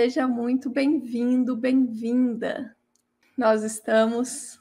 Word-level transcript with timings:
seja 0.00 0.26
muito 0.26 0.70
bem-vindo, 0.70 1.54
bem-vinda. 1.54 2.74
Nós 3.36 3.62
estamos 3.62 4.58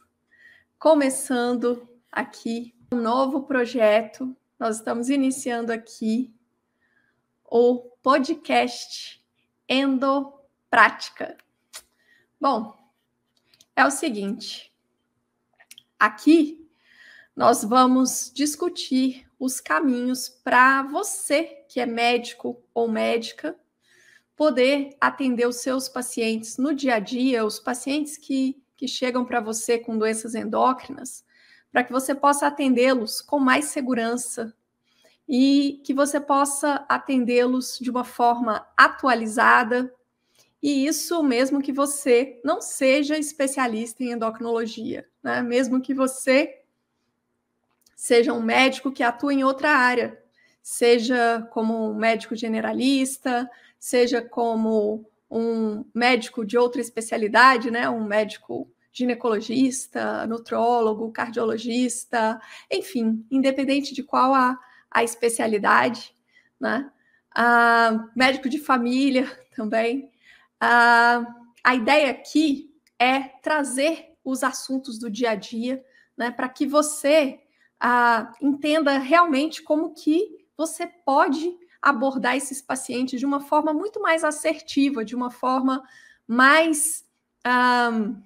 começando 0.77 1.87
aqui 2.11 2.75
um 2.91 2.97
novo 2.97 3.43
projeto. 3.43 4.35
Nós 4.59 4.75
estamos 4.75 5.07
iniciando 5.09 5.71
aqui 5.71 6.29
o 7.45 7.79
podcast 8.03 9.25
Endoprática. 9.69 11.37
Bom, 12.37 12.77
é 13.77 13.85
o 13.85 13.91
seguinte. 13.91 14.73
Aqui 15.97 16.69
nós 17.33 17.63
vamos 17.63 18.29
discutir 18.35 19.25
os 19.39 19.61
caminhos 19.61 20.27
para 20.27 20.83
você 20.83 21.63
que 21.69 21.79
é 21.79 21.85
médico 21.85 22.61
ou 22.73 22.89
médica 22.89 23.57
poder 24.39 24.95
atender 25.01 25.45
os 25.45 25.57
seus 25.57 25.89
pacientes 25.89 26.57
no 26.57 26.73
dia 26.73 26.95
a 26.95 26.99
dia, 26.99 27.45
os 27.45 27.59
pacientes 27.59 28.15
que, 28.15 28.55
que 28.77 28.87
chegam 28.87 29.25
para 29.25 29.41
você 29.41 29.77
com 29.77 29.97
doenças 29.97 30.33
endócrinas, 30.33 31.25
para 31.69 31.83
que 31.83 31.91
você 31.91 32.15
possa 32.15 32.47
atendê-los 32.47 33.19
com 33.19 33.37
mais 33.37 33.65
segurança 33.65 34.55
e 35.27 35.81
que 35.83 35.93
você 35.93 36.21
possa 36.21 36.85
atendê-los 36.87 37.77
de 37.81 37.89
uma 37.89 38.05
forma 38.05 38.65
atualizada. 38.77 39.93
E 40.63 40.87
isso 40.87 41.21
mesmo 41.21 41.61
que 41.61 41.73
você 41.73 42.39
não 42.41 42.61
seja 42.61 43.17
especialista 43.17 44.05
em 44.05 44.11
endocrinologia, 44.11 45.05
né? 45.21 45.41
mesmo 45.41 45.81
que 45.81 45.93
você 45.93 46.61
seja 47.93 48.31
um 48.31 48.41
médico 48.41 48.89
que 48.89 49.03
atua 49.03 49.33
em 49.33 49.43
outra 49.43 49.71
área, 49.71 50.17
seja 50.63 51.45
como 51.51 51.91
um 51.91 51.95
médico 51.95 52.37
generalista, 52.37 53.49
seja 53.79 54.21
como 54.21 55.09
um 55.29 55.85
médico 55.93 56.45
de 56.45 56.57
outra 56.57 56.81
especialidade, 56.81 57.71
né? 57.71 57.89
Um 57.89 58.03
médico 58.03 58.69
ginecologista, 58.91 60.25
nutrólogo, 60.27 61.11
cardiologista, 61.11 62.41
enfim, 62.69 63.25
independente 63.31 63.93
de 63.93 64.03
qual 64.03 64.33
a, 64.33 64.57
a 64.89 65.03
especialidade, 65.03 66.13
né? 66.59 66.91
Ah, 67.33 68.09
médico 68.15 68.49
de 68.49 68.59
família 68.59 69.31
também. 69.55 70.11
Ah, 70.59 71.25
a 71.63 71.75
ideia 71.75 72.09
aqui 72.09 72.73
é 72.97 73.19
trazer 73.41 74.09
os 74.23 74.43
assuntos 74.43 74.99
do 74.99 75.09
dia 75.09 75.31
a 75.31 75.35
dia, 75.35 75.83
né, 76.17 76.31
para 76.31 76.49
que 76.49 76.67
você 76.67 77.39
ah, 77.79 78.31
entenda 78.41 78.97
realmente 78.97 79.63
como 79.63 79.93
que 79.93 80.45
você 80.57 80.85
pode 80.85 81.57
abordar 81.81 82.35
esses 82.35 82.61
pacientes 82.61 83.19
de 83.19 83.25
uma 83.25 83.39
forma 83.39 83.73
muito 83.73 84.01
mais 84.01 84.23
assertiva, 84.23 85.05
de 85.05 85.15
uma 85.15 85.31
forma 85.31 85.83
mais 86.27 87.05
um, 87.93 88.21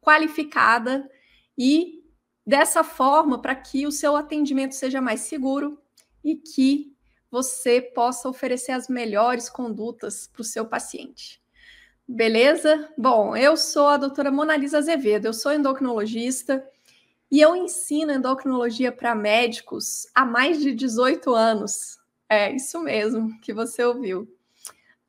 qualificada 0.00 1.10
e 1.58 2.04
dessa 2.46 2.84
forma 2.84 3.40
para 3.40 3.54
que 3.54 3.86
o 3.86 3.92
seu 3.92 4.16
atendimento 4.16 4.74
seja 4.74 5.00
mais 5.00 5.20
seguro 5.20 5.80
e 6.22 6.36
que 6.36 6.94
você 7.30 7.80
possa 7.80 8.28
oferecer 8.28 8.72
as 8.72 8.88
melhores 8.88 9.48
condutas 9.48 10.26
para 10.26 10.42
o 10.42 10.44
seu 10.44 10.66
paciente. 10.66 11.42
Beleza? 12.06 12.92
Bom, 12.98 13.34
eu 13.34 13.56
sou 13.56 13.88
a 13.88 13.96
doutora 13.96 14.30
Monalisa 14.30 14.78
Azevedo, 14.78 15.26
eu 15.26 15.32
sou 15.32 15.52
endocrinologista 15.52 16.64
e 17.30 17.40
eu 17.40 17.56
ensino 17.56 18.12
endocrinologia 18.12 18.92
para 18.92 19.14
médicos 19.14 20.06
há 20.14 20.24
mais 20.24 20.60
de 20.60 20.72
18 20.72 21.34
anos. 21.34 21.98
É 22.34 22.52
isso 22.52 22.80
mesmo 22.80 23.40
que 23.40 23.52
você 23.52 23.84
ouviu. 23.84 24.22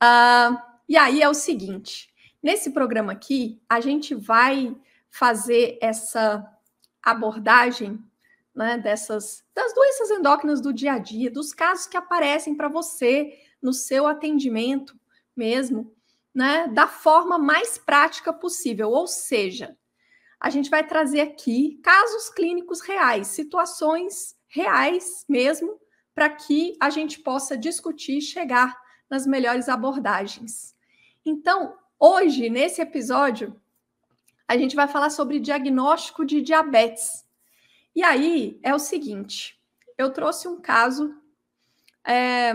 Uh, 0.02 0.56
e 0.88 0.96
aí 0.96 1.22
é 1.22 1.28
o 1.28 1.34
seguinte: 1.34 2.14
nesse 2.42 2.72
programa 2.72 3.14
aqui, 3.14 3.60
a 3.68 3.82
gente 3.82 4.14
vai 4.14 4.76
fazer 5.10 5.80
essa 5.82 6.46
abordagem 7.02 8.00
né, 8.54 8.78
dessas 8.78 9.44
das 9.56 9.74
doenças 9.74 10.12
endócrinas 10.12 10.62
do 10.62 10.72
dia 10.72 10.94
a 10.94 10.98
dia, 11.00 11.32
dos 11.32 11.54
casos 11.54 11.88
que 11.88 11.98
aparecem 11.98 12.56
para 12.56 12.68
você 12.68 13.40
no 13.62 13.74
seu 13.74 14.06
atendimento 14.06 14.98
mesmo, 15.36 15.94
né, 16.34 16.68
da 16.68 16.88
forma 16.88 17.38
mais 17.40 17.78
prática 17.78 18.32
possível. 18.32 18.92
Ou 18.92 19.08
seja, 19.08 19.76
a 20.40 20.50
gente 20.52 20.70
vai 20.70 20.86
trazer 20.86 21.22
aqui 21.22 21.80
casos 21.82 22.30
clínicos 22.30 22.82
reais, 22.82 23.28
situações 23.28 24.36
reais 24.48 25.26
mesmo, 25.28 25.80
para 26.16 26.30
que 26.30 26.78
a 26.80 26.90
gente 26.90 27.20
possa 27.20 27.58
discutir 27.58 28.18
e 28.18 28.22
chegar 28.22 28.82
nas 29.10 29.28
melhores 29.28 29.68
abordagens. 29.68 30.74
Então, 31.26 31.78
hoje, 32.00 32.50
nesse 32.50 32.82
episódio, 32.82 33.60
a 34.48 34.58
gente 34.58 34.76
vai 34.76 34.88
falar 34.88 35.10
sobre 35.10 35.40
diagnóstico 35.40 36.26
de 36.26 36.42
diabetes. 36.42 37.26
E 37.94 38.02
aí 38.02 38.58
é 38.64 38.74
o 38.74 38.80
seguinte: 38.80 39.62
eu 39.98 40.12
trouxe 40.12 40.48
um 40.48 40.62
caso, 40.62 41.14
é, 42.04 42.54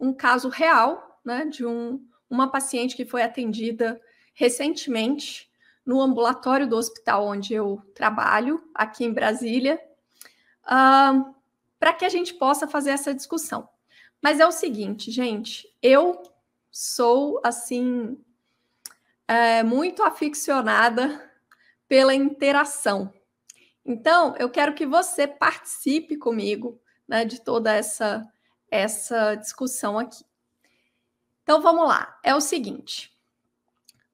um 0.00 0.14
caso 0.14 0.48
real, 0.48 1.20
né, 1.24 1.44
de 1.44 1.66
um, 1.66 2.04
uma 2.30 2.50
paciente 2.50 2.96
que 2.96 3.04
foi 3.04 3.22
atendida 3.22 4.00
recentemente 4.34 5.50
no 5.84 6.00
ambulatório 6.00 6.66
do 6.66 6.76
hospital 6.76 7.26
onde 7.26 7.52
eu 7.52 7.82
trabalho, 7.94 8.62
aqui 8.74 9.04
em 9.04 9.12
Brasília. 9.12 9.80
Uh, 10.64 11.34
para 11.82 11.92
que 11.92 12.04
a 12.04 12.08
gente 12.08 12.34
possa 12.34 12.68
fazer 12.68 12.90
essa 12.90 13.12
discussão. 13.12 13.68
Mas 14.22 14.38
é 14.38 14.46
o 14.46 14.52
seguinte, 14.52 15.10
gente, 15.10 15.68
eu 15.82 16.22
sou 16.70 17.40
assim 17.42 18.16
é, 19.26 19.64
muito 19.64 20.04
aficionada 20.04 21.28
pela 21.88 22.14
interação. 22.14 23.12
Então, 23.84 24.32
eu 24.38 24.48
quero 24.48 24.74
que 24.74 24.86
você 24.86 25.26
participe 25.26 26.16
comigo 26.16 26.80
né, 27.08 27.24
de 27.24 27.40
toda 27.40 27.74
essa, 27.74 28.32
essa 28.70 29.34
discussão 29.34 29.98
aqui. 29.98 30.24
Então, 31.42 31.60
vamos 31.60 31.88
lá. 31.88 32.16
É 32.22 32.32
o 32.32 32.40
seguinte: 32.40 33.12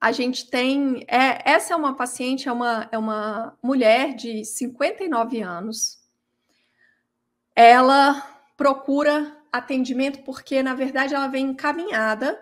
a 0.01 0.11
gente 0.11 0.49
tem. 0.49 1.05
É, 1.07 1.51
essa 1.51 1.75
é 1.75 1.75
uma 1.75 1.95
paciente, 1.95 2.49
é 2.49 2.51
uma, 2.51 2.89
é 2.91 2.97
uma 2.97 3.55
mulher 3.61 4.15
de 4.15 4.43
59 4.43 5.39
anos, 5.43 5.98
ela 7.61 8.25
procura 8.55 9.37
atendimento 9.51 10.23
porque, 10.23 10.63
na 10.63 10.73
verdade, 10.73 11.13
ela 11.13 11.27
vem 11.27 11.47
encaminhada 11.47 12.41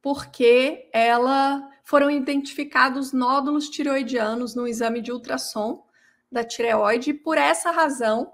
porque 0.00 0.88
ela 0.92 1.68
foram 1.82 2.08
identificados 2.08 3.12
nódulos 3.12 3.68
tireoidianos 3.68 4.54
no 4.54 4.68
exame 4.68 5.00
de 5.00 5.10
ultrassom 5.10 5.84
da 6.30 6.44
tireoide 6.44 7.10
e 7.10 7.14
por 7.14 7.36
essa 7.36 7.72
razão 7.72 8.32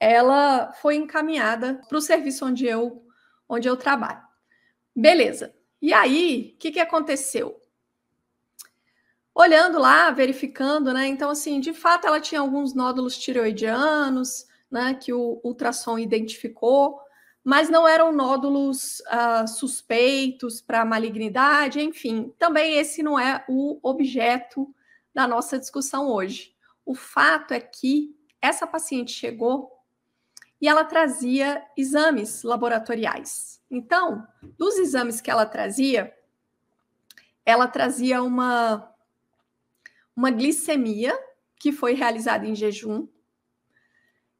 ela 0.00 0.72
foi 0.72 0.96
encaminhada 0.96 1.82
para 1.86 1.98
o 1.98 2.00
serviço 2.00 2.46
onde 2.46 2.64
eu 2.64 3.04
onde 3.46 3.68
eu 3.68 3.76
trabalho. 3.76 4.22
Beleza. 4.96 5.54
E 5.82 5.92
aí, 5.92 6.54
o 6.54 6.58
que, 6.58 6.72
que 6.72 6.80
aconteceu? 6.80 7.60
Olhando 9.34 9.78
lá, 9.78 10.10
verificando, 10.10 10.94
né? 10.94 11.08
Então, 11.08 11.28
assim, 11.28 11.60
de 11.60 11.74
fato, 11.74 12.06
ela 12.06 12.20
tinha 12.20 12.40
alguns 12.40 12.72
nódulos 12.72 13.18
tireoidianos, 13.18 14.46
né, 14.72 14.94
que 14.94 15.12
o 15.12 15.38
ultrassom 15.44 15.98
identificou, 15.98 16.98
mas 17.44 17.68
não 17.68 17.86
eram 17.86 18.10
nódulos 18.10 19.00
uh, 19.00 19.46
suspeitos 19.46 20.62
para 20.62 20.84
malignidade, 20.84 21.80
enfim. 21.80 22.32
Também 22.38 22.78
esse 22.78 23.02
não 23.02 23.18
é 23.18 23.44
o 23.48 23.78
objeto 23.82 24.74
da 25.12 25.28
nossa 25.28 25.58
discussão 25.58 26.08
hoje. 26.08 26.54
O 26.86 26.94
fato 26.94 27.52
é 27.52 27.60
que 27.60 28.16
essa 28.40 28.66
paciente 28.66 29.12
chegou 29.12 29.70
e 30.60 30.68
ela 30.68 30.84
trazia 30.84 31.62
exames 31.76 32.42
laboratoriais. 32.42 33.60
Então, 33.70 34.26
dos 34.56 34.78
exames 34.78 35.20
que 35.20 35.30
ela 35.30 35.44
trazia, 35.44 36.14
ela 37.44 37.66
trazia 37.66 38.22
uma, 38.22 38.88
uma 40.16 40.30
glicemia 40.30 41.18
que 41.56 41.72
foi 41.72 41.94
realizada 41.94 42.46
em 42.46 42.54
jejum, 42.54 43.06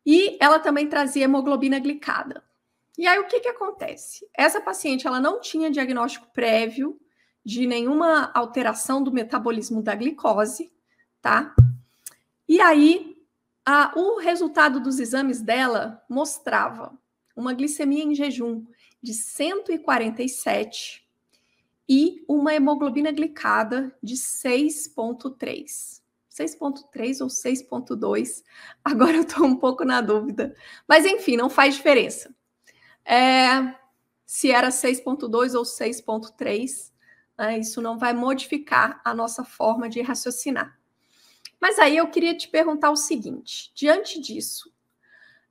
e 0.04 0.37
ela 0.40 0.58
também 0.58 0.88
trazia 0.88 1.25
hemoglobina 1.25 1.78
glicada. 1.78 2.43
E 2.99 3.06
aí 3.06 3.19
o 3.19 3.26
que, 3.26 3.40
que 3.40 3.49
acontece? 3.49 4.28
Essa 4.34 4.60
paciente 4.60 5.06
ela 5.06 5.20
não 5.20 5.40
tinha 5.40 5.70
diagnóstico 5.70 6.26
prévio 6.32 7.00
de 7.44 7.66
nenhuma 7.66 8.31
alteração 8.34 9.02
do 9.02 9.12
metabolismo 9.12 9.82
da 9.82 9.94
glicose, 9.94 10.70
tá? 11.20 11.54
E 12.49 12.60
aí 12.60 13.16
a, 13.64 13.93
o 13.96 14.19
resultado 14.19 14.81
dos 14.81 14.99
exames 14.99 15.40
dela 15.40 16.05
mostrava 16.08 16.93
uma 17.34 17.55
glicemia 17.55 18.05
em 18.05 18.14
jejum 18.14 18.66
de 19.02 19.14
147 19.14 21.02
e 21.88 22.25
uma 22.28 22.55
hemoglobina 22.55 23.10
glicada 23.10 23.94
de 24.02 24.14
6,3. 24.14 26.01
6.3 26.44 27.21
ou 27.21 27.29
6.2. 27.29 28.43
Agora 28.85 29.17
eu 29.17 29.23
estou 29.23 29.47
um 29.47 29.56
pouco 29.56 29.85
na 29.85 30.00
dúvida. 30.00 30.55
Mas 30.89 31.05
enfim, 31.05 31.37
não 31.37 31.49
faz 31.50 31.75
diferença. 31.75 32.35
É, 33.05 33.75
se 34.25 34.50
era 34.50 34.69
6.2 34.69 35.55
ou 35.55 35.65
6.3, 35.65 36.93
Né? 37.39 37.59
Isso 37.59 37.81
não 37.81 37.99
vai 37.99 38.12
modificar 38.12 39.00
a 39.05 39.15
nossa 39.15 39.44
forma 39.44 39.89
de 39.89 40.00
raciocinar. 40.00 40.79
Mas 41.61 41.79
aí 41.79 41.97
eu 41.97 42.09
queria 42.09 42.37
te 42.37 42.49
perguntar 42.49 42.91
o 42.91 42.97
seguinte: 42.97 43.73
diante 43.75 44.21
disso, 44.21 44.73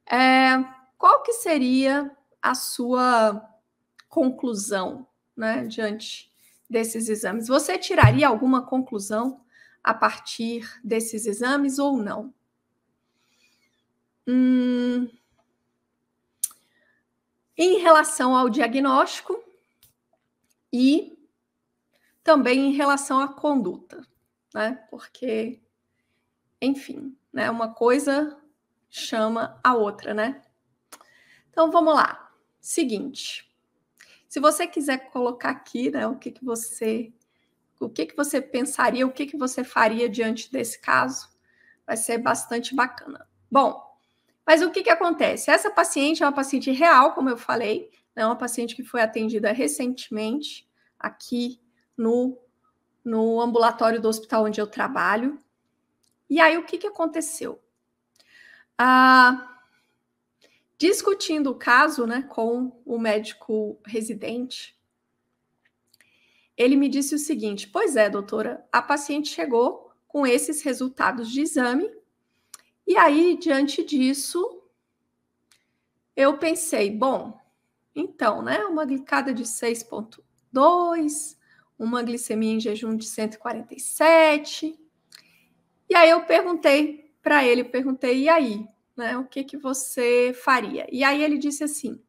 é, 0.06 0.64
qual 0.98 1.24
que 1.24 1.34
seria 1.34 2.12
a 2.42 2.54
sua 2.54 3.50
conclusão, 4.10 5.08
né, 5.36 5.66
diante 5.66 6.32
desses 6.70 7.08
exames? 7.08 7.48
Você 7.48 7.78
tiraria 7.78 8.28
alguma 8.28 8.66
conclusão 8.66 9.42
a 9.83 9.94
partir 9.94 10.80
desses 10.83 11.25
exames 11.25 11.80
ou 11.80 11.98
não? 11.98 12.33
Hum, 14.28 15.07
em 17.57 17.80
relação 17.80 18.36
ao 18.36 18.50
diagnóstico 18.50 19.44
e 20.72 21.18
também 22.24 22.68
em 22.68 22.74
relação 22.74 23.19
à 23.19 23.28
conduta, 23.28 24.06
né? 24.54 24.86
Porque, 24.89 25.62
enfim, 26.62 27.18
né? 27.33 27.50
Uma 27.50 27.74
coisa 27.74 28.39
chama 28.89 29.60
a 29.63 29.74
outra, 29.74 30.13
né? 30.13 30.42
Então 31.50 31.72
vamos 31.72 31.94
lá. 31.94 32.31
Seguinte, 32.60 33.51
se 34.28 34.39
você 34.39 34.66
quiser 34.68 35.12
colocar 35.12 35.50
aqui, 35.50 35.92
né, 35.92 36.07
o 36.07 36.16
que 36.16 36.31
que 36.31 36.45
você, 36.45 37.12
o 37.81 37.89
que 37.89 38.06
que 38.06 38.16
você 38.16 38.39
pensaria, 38.39 39.06
o 39.06 39.12
que 39.12 39.25
que 39.25 39.38
você 39.38 39.63
faria 39.63 40.07
diante 40.07 40.51
desse 40.51 40.80
caso, 40.80 41.30
vai 41.86 41.98
ser 41.98 42.19
bastante 42.19 42.75
bacana. 42.75 43.28
Bom, 43.50 43.81
mas 44.45 44.62
o 44.62 44.69
que 44.69 44.83
que 44.83 44.89
acontece? 44.89 45.50
Essa 45.50 45.72
paciente 45.72 46.24
é 46.24 46.25
uma 46.25 46.31
paciente 46.31 46.72
real, 46.72 47.13
como 47.13 47.30
eu 47.30 47.38
falei, 47.38 47.89
é 48.16 48.25
uma 48.25 48.36
paciente 48.36 48.75
que 48.75 48.83
foi 48.83 49.01
atendida 49.01 49.51
recentemente 49.51 50.69
aqui 51.00 51.60
no, 51.98 52.38
no 53.04 53.42
ambulatório 53.42 54.00
do 54.00 54.07
hospital 54.07 54.45
onde 54.45 54.62
eu 54.62 54.68
trabalho. 54.68 55.39
E 56.30 56.39
aí, 56.39 56.57
o 56.57 56.63
que, 56.63 56.78
que 56.78 56.88
aconteceu? 56.88 57.62
Ah, 58.78 59.57
discutindo 60.78 61.51
o 61.51 61.56
caso 61.56 62.06
né, 62.07 62.24
com 62.24 62.81
o 62.86 62.98
médico 62.98 63.80
residente, 63.86 64.75
ele 66.57 66.75
me 66.75 66.89
disse 66.89 67.15
o 67.15 67.19
seguinte: 67.19 67.68
Pois 67.68 67.95
é, 67.95 68.09
doutora, 68.09 68.65
a 68.71 68.81
paciente 68.81 69.30
chegou 69.30 69.92
com 70.07 70.27
esses 70.27 70.62
resultados 70.62 71.30
de 71.30 71.42
exame, 71.42 71.89
e 72.86 72.98
aí, 72.98 73.38
diante 73.38 73.83
disso, 73.83 74.62
eu 76.15 76.38
pensei, 76.38 76.92
bom, 76.92 77.39
então, 77.95 78.42
né, 78.42 78.65
uma 78.65 78.86
glicada 78.86 79.33
de 79.33 79.44
6,2, 79.44 81.38
uma 81.80 82.03
glicemia 82.03 82.54
em 82.54 82.59
jejum 82.59 82.95
de 82.95 83.06
147. 83.06 84.77
E 85.89 85.95
aí 85.95 86.09
eu 86.09 86.25
perguntei 86.25 87.13
para 87.21 87.44
ele, 87.45 87.63
perguntei, 87.63 88.24
e 88.24 88.30
aí, 88.30 88.68
né, 88.95 89.18
o 89.18 89.25
que 89.25 89.44
que 89.44 89.57
você 89.57 90.33
faria? 90.33 90.86
E 90.92 91.04
aí 91.04 91.24
ele 91.24 91.38
disse 91.38 91.63
assim: 91.63 92.01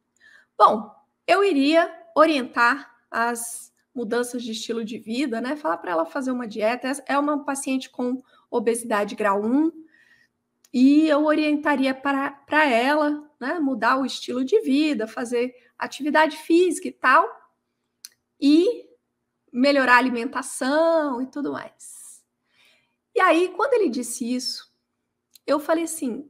"Bom, 0.57 0.91
eu 1.25 1.43
iria 1.43 1.91
orientar 2.15 2.93
as 3.09 3.72
mudanças 3.93 4.43
de 4.43 4.51
estilo 4.51 4.83
de 4.83 4.97
vida, 4.97 5.39
né? 5.39 5.55
Falar 5.55 5.77
para 5.77 5.91
ela 5.91 6.05
fazer 6.05 6.31
uma 6.31 6.47
dieta. 6.47 6.91
É 7.05 7.17
uma 7.17 7.43
paciente 7.43 7.89
com 7.89 8.21
obesidade 8.49 9.15
grau 9.15 9.43
1, 9.43 9.71
e 10.73 11.07
eu 11.07 11.25
orientaria 11.25 11.93
para 11.93 12.65
ela 12.67 13.29
né, 13.39 13.59
mudar 13.59 13.99
o 13.99 14.05
estilo 14.05 14.43
de 14.43 14.59
vida, 14.61 15.07
fazer 15.07 15.53
atividade 15.77 16.35
física 16.37 16.87
e 16.87 16.91
tal, 16.91 17.29
e 18.41 18.89
melhorar 19.51 19.95
a 19.95 19.97
alimentação 19.97 21.21
e 21.21 21.27
tudo 21.27 21.51
mais. 21.51 22.23
E 23.13 23.21
aí, 23.21 23.53
quando 23.55 23.75
ele 23.75 23.89
disse 23.89 24.33
isso, 24.33 24.73
eu 25.45 25.59
falei 25.59 25.83
assim: 25.83 26.27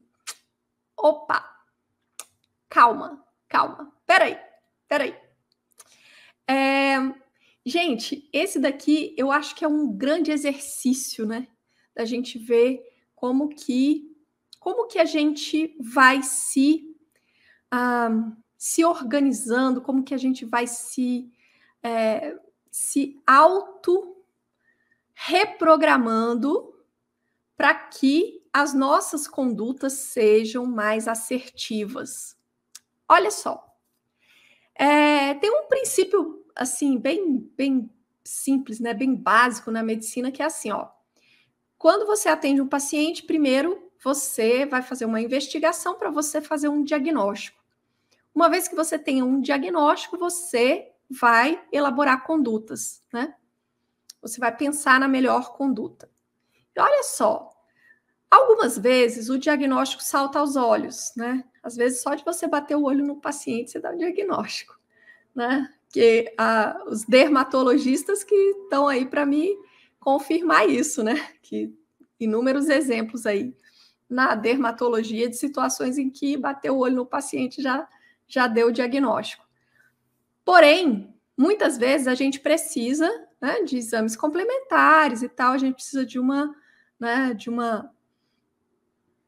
opa, 0.97 1.49
calma, 2.67 3.25
calma, 3.47 3.93
peraí, 4.05 4.37
peraí. 4.89 5.17
É, 6.45 6.97
gente, 7.65 8.29
esse 8.33 8.59
daqui 8.59 9.13
eu 9.17 9.31
acho 9.31 9.55
que 9.55 9.63
é 9.63 9.67
um 9.67 9.91
grande 9.91 10.31
exercício, 10.31 11.25
né? 11.25 11.47
Da 11.95 12.05
gente 12.05 12.37
ver 12.37 12.81
como 13.15 13.49
que 13.49 14.11
como 14.59 14.87
que 14.87 14.97
a 14.97 15.05
gente 15.05 15.75
vai 15.79 16.23
se 16.23 16.95
uh, 17.73 18.35
se 18.57 18.85
organizando, 18.85 19.81
como 19.81 20.03
que 20.03 20.13
a 20.13 20.17
gente 20.17 20.45
vai 20.45 20.67
se 20.67 21.29
é, 21.83 22.37
se 22.71 23.21
auto 23.27 24.23
reprogramando 25.13 26.73
para 27.57 27.73
que 27.75 28.41
as 28.51 28.73
nossas 28.73 29.27
condutas 29.27 29.93
sejam 29.93 30.65
mais 30.65 31.07
assertivas. 31.07 32.37
Olha 33.07 33.31
só, 33.31 33.63
é, 34.75 35.33
tem 35.35 35.51
um 35.51 35.67
princípio 35.67 36.42
assim 36.55 36.97
bem 36.97 37.39
bem 37.57 37.89
simples, 38.23 38.79
né, 38.79 38.93
bem 38.93 39.13
básico 39.15 39.69
na 39.69 39.83
medicina 39.83 40.31
que 40.31 40.41
é 40.41 40.45
assim, 40.45 40.71
ó. 40.71 40.87
Quando 41.77 42.05
você 42.05 42.29
atende 42.29 42.61
um 42.61 42.67
paciente, 42.67 43.23
primeiro 43.23 43.91
você 44.03 44.65
vai 44.65 44.81
fazer 44.81 45.05
uma 45.05 45.21
investigação 45.21 45.95
para 45.95 46.09
você 46.09 46.41
fazer 46.41 46.67
um 46.67 46.83
diagnóstico. 46.83 47.61
Uma 48.33 48.49
vez 48.49 48.67
que 48.67 48.75
você 48.75 48.97
tenha 48.97 49.23
um 49.23 49.39
diagnóstico, 49.39 50.17
você 50.17 50.91
vai 51.09 51.63
elaborar 51.71 52.23
condutas, 52.25 53.03
né? 53.13 53.35
Você 54.21 54.39
vai 54.39 54.55
pensar 54.55 54.99
na 54.99 55.07
melhor 55.07 55.53
conduta. 55.53 56.09
E 56.75 56.79
olha 56.79 57.03
só, 57.03 57.53
algumas 58.29 58.77
vezes 58.77 59.29
o 59.29 59.37
diagnóstico 59.37 60.01
salta 60.01 60.39
aos 60.39 60.55
olhos, 60.55 61.13
né? 61.15 61.43
Às 61.61 61.75
vezes 61.75 62.01
só 62.01 62.15
de 62.15 62.25
você 62.25 62.47
bater 62.47 62.75
o 62.75 62.83
olho 62.83 63.05
no 63.05 63.21
paciente 63.21 63.71
você 63.71 63.79
dá 63.79 63.91
o 63.91 63.93
um 63.93 63.97
diagnóstico, 63.97 64.77
né? 65.35 65.71
Que 65.93 66.35
os 66.87 67.05
dermatologistas 67.05 68.23
que 68.23 68.35
estão 68.35 68.87
aí 68.87 69.05
para 69.05 69.25
me 69.25 69.55
confirmar 69.99 70.67
isso, 70.67 71.01
né? 71.03 71.15
Que 71.41 71.73
inúmeros 72.19 72.67
exemplos 72.67 73.25
aí 73.25 73.55
na 74.09 74.35
dermatologia 74.35 75.29
de 75.29 75.37
situações 75.37 75.97
em 75.97 76.09
que 76.09 76.35
bater 76.35 76.71
o 76.71 76.79
olho 76.79 76.97
no 76.97 77.05
paciente 77.05 77.61
já 77.61 77.87
já 78.27 78.47
deu 78.47 78.67
o 78.67 78.71
diagnóstico. 78.71 79.45
Porém, 80.43 81.13
muitas 81.37 81.77
vezes 81.77 82.07
a 82.07 82.15
gente 82.15 82.39
precisa 82.39 83.09
né, 83.39 83.61
de 83.63 83.77
exames 83.77 84.15
complementares 84.15 85.21
e 85.21 85.29
tal, 85.29 85.53
a 85.53 85.57
gente 85.57 85.75
precisa 85.75 86.05
de 86.05 86.17
uma, 86.17 86.53
né, 86.99 87.33
de 87.33 87.49
uma 87.49 87.91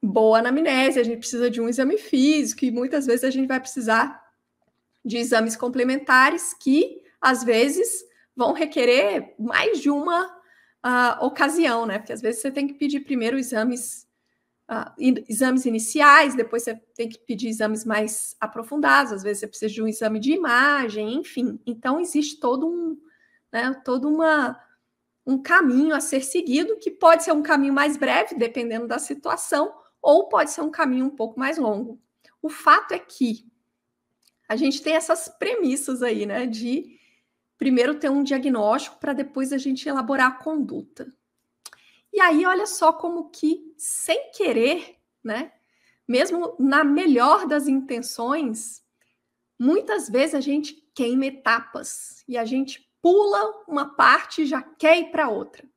boa 0.02 0.40
anamnese, 0.40 1.00
a 1.00 1.04
gente 1.04 1.20
precisa 1.20 1.50
de 1.50 1.60
um 1.60 1.68
exame 1.68 1.98
físico, 1.98 2.66
e 2.66 2.72
muitas 2.72 3.06
vezes 3.06 3.24
a 3.24 3.30
gente 3.30 3.48
vai 3.48 3.60
precisar 3.60 4.25
de 5.06 5.18
exames 5.18 5.56
complementares 5.56 6.54
que, 6.54 7.04
às 7.22 7.44
vezes, 7.44 8.04
vão 8.36 8.52
requerer 8.52 9.36
mais 9.40 9.80
de 9.80 9.90
uma 9.90 10.26
uh, 10.26 11.26
ocasião, 11.26 11.86
né? 11.86 12.00
Porque 12.00 12.14
às 12.14 12.22
vezes 12.22 12.42
você 12.42 12.52
tem 12.52 12.68
que 12.68 12.74
pedir 12.74 13.02
primeiro 13.02 13.38
exames 13.38 14.08
uh, 14.70 14.92
exames 15.30 15.66
iniciais, 15.66 16.36
depois 16.36 16.64
você 16.64 16.76
tem 16.96 17.08
que 17.08 17.20
pedir 17.20 17.48
exames 17.48 17.86
mais 17.86 18.36
aprofundados, 18.40 19.14
às 19.14 19.24
vezes 19.24 19.40
você 19.40 19.48
precisa 19.48 19.74
de 19.74 19.82
um 19.82 19.88
exame 19.88 20.20
de 20.20 20.34
imagem, 20.34 21.16
enfim. 21.16 21.60
Então, 21.66 22.00
existe 22.00 22.40
todo 22.40 22.68
um, 22.68 22.98
né, 23.54 23.80
todo 23.86 24.10
uma, 24.10 24.60
um 25.26 25.42
caminho 25.42 25.96
a 25.96 26.00
ser 26.00 26.22
seguido, 26.22 26.78
que 26.78 26.92
pode 26.92 27.24
ser 27.24 27.32
um 27.32 27.44
caminho 27.44 27.74
mais 27.74 27.96
breve, 27.96 28.36
dependendo 28.36 28.88
da 28.88 29.00
situação, 29.00 29.74
ou 30.02 30.28
pode 30.28 30.52
ser 30.52 30.62
um 30.62 30.72
caminho 30.72 31.06
um 31.06 31.16
pouco 31.16 31.40
mais 31.40 31.58
longo. 31.58 32.00
O 32.42 32.50
fato 32.50 32.94
é 32.94 33.00
que 33.00 33.48
a 34.48 34.56
gente 34.56 34.82
tem 34.82 34.96
essas 34.96 35.28
premissas 35.28 36.04
aí, 36.04 36.26
né, 36.26 36.46
de 36.46 37.00
primeiro 37.58 37.96
ter 37.96 38.10
um 38.10 38.24
diagnóstico 38.24 38.98
para 39.00 39.14
depois 39.14 39.52
a 39.52 39.58
gente 39.58 39.88
elaborar 39.88 40.28
a 40.28 40.36
conduta. 40.44 41.08
E 42.12 42.20
aí, 42.22 42.46
olha 42.46 42.66
só 42.66 42.94
como 42.94 43.30
que, 43.30 43.74
sem 43.78 44.32
querer, 44.32 44.98
né? 45.24 45.52
Mesmo 46.08 46.56
na 46.60 46.84
melhor 46.84 47.46
das 47.46 47.68
intenções, 47.68 48.82
muitas 49.60 50.08
vezes 50.08 50.36
a 50.36 50.40
gente 50.40 50.76
queima 50.94 51.26
etapas 51.26 52.24
e 52.28 52.38
a 52.38 52.46
gente 52.46 52.90
pula 53.02 53.64
uma 53.68 53.96
parte 53.96 54.44
e 54.44 54.46
já 54.46 54.62
quer 54.62 54.98
ir 54.98 55.12
para 55.12 55.30
outra. 55.30 55.68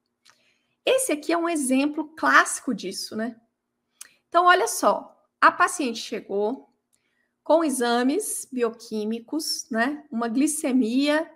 Esse 0.84 1.12
aqui 1.12 1.32
é 1.32 1.36
um 1.36 1.48
exemplo 1.48 2.14
clássico 2.16 2.74
disso, 2.74 3.16
né? 3.16 3.36
Então, 4.28 4.46
olha 4.46 4.68
só, 4.68 5.20
a 5.40 5.50
paciente 5.50 5.98
chegou 5.98 6.67
com 7.48 7.64
exames 7.64 8.46
bioquímicos, 8.52 9.66
né? 9.70 10.04
Uma 10.10 10.28
glicemia 10.28 11.26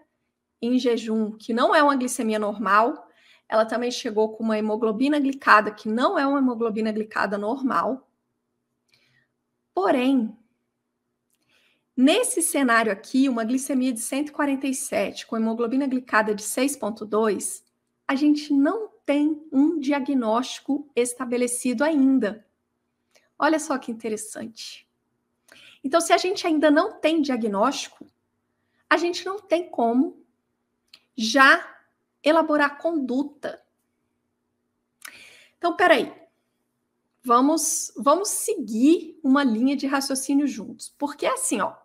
em 0.61 0.78
jejum, 0.78 1.33
que 1.33 1.54
não 1.54 1.75
é 1.75 1.83
uma 1.83 1.97
glicemia 1.97 2.38
normal, 2.38 3.09
ela 3.49 3.64
também 3.64 3.90
chegou 3.90 4.37
com 4.37 4.45
uma 4.45 4.59
hemoglobina 4.59 5.19
glicada, 5.19 5.71
que 5.71 5.88
não 5.88 6.19
é 6.19 6.26
uma 6.26 6.38
hemoglobina 6.38 6.92
glicada 6.92 7.38
normal. 7.38 8.07
Porém, 9.75 10.37
Nesse 11.95 12.40
cenário 12.42 12.90
aqui, 12.90 13.28
uma 13.28 13.45
glicemia 13.45 13.92
de 13.92 14.00
147 14.00 15.26
com 15.26 15.37
hemoglobina 15.37 15.87
glicada 15.87 16.35
de 16.35 16.42
6,2, 16.42 17.62
a 18.09 18.14
gente 18.14 18.52
não 18.52 18.88
tem 19.04 19.47
um 19.52 19.78
diagnóstico 19.78 20.90
estabelecido 20.97 21.85
ainda. 21.85 22.47
Olha 23.38 23.59
só 23.59 23.76
que 23.76 23.92
interessante. 23.92 24.90
Então, 25.84 26.00
se 26.00 26.12
a 26.12 26.18
gente 26.18 26.46
ainda 26.46 26.70
não 26.70 26.98
tem 27.00 27.20
diagnóstico, 27.20 28.06
a 28.88 28.96
gente 28.96 29.24
não 29.24 29.40
tem 29.40 29.68
como 29.68 30.22
já 31.16 31.78
elaborar 32.22 32.78
conduta. 32.78 33.62
Então, 35.58 35.76
peraí. 35.76 36.12
Vamos, 37.24 37.92
vamos 37.96 38.30
seguir 38.30 39.18
uma 39.22 39.44
linha 39.44 39.76
de 39.76 39.86
raciocínio 39.86 40.46
juntos. 40.46 40.92
Porque 40.98 41.24
assim, 41.24 41.60
ó, 41.60 41.76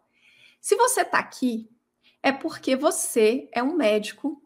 se 0.59 0.75
você 0.75 1.01
está 1.01 1.19
aqui, 1.19 1.69
é 2.23 2.31
porque 2.31 2.75
você 2.75 3.47
é 3.51 3.61
um 3.61 3.75
médico 3.75 4.41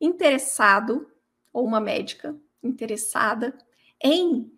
interessado, 0.00 1.10
ou 1.52 1.64
uma 1.64 1.80
médica 1.80 2.38
interessada, 2.62 3.56
em 4.00 4.52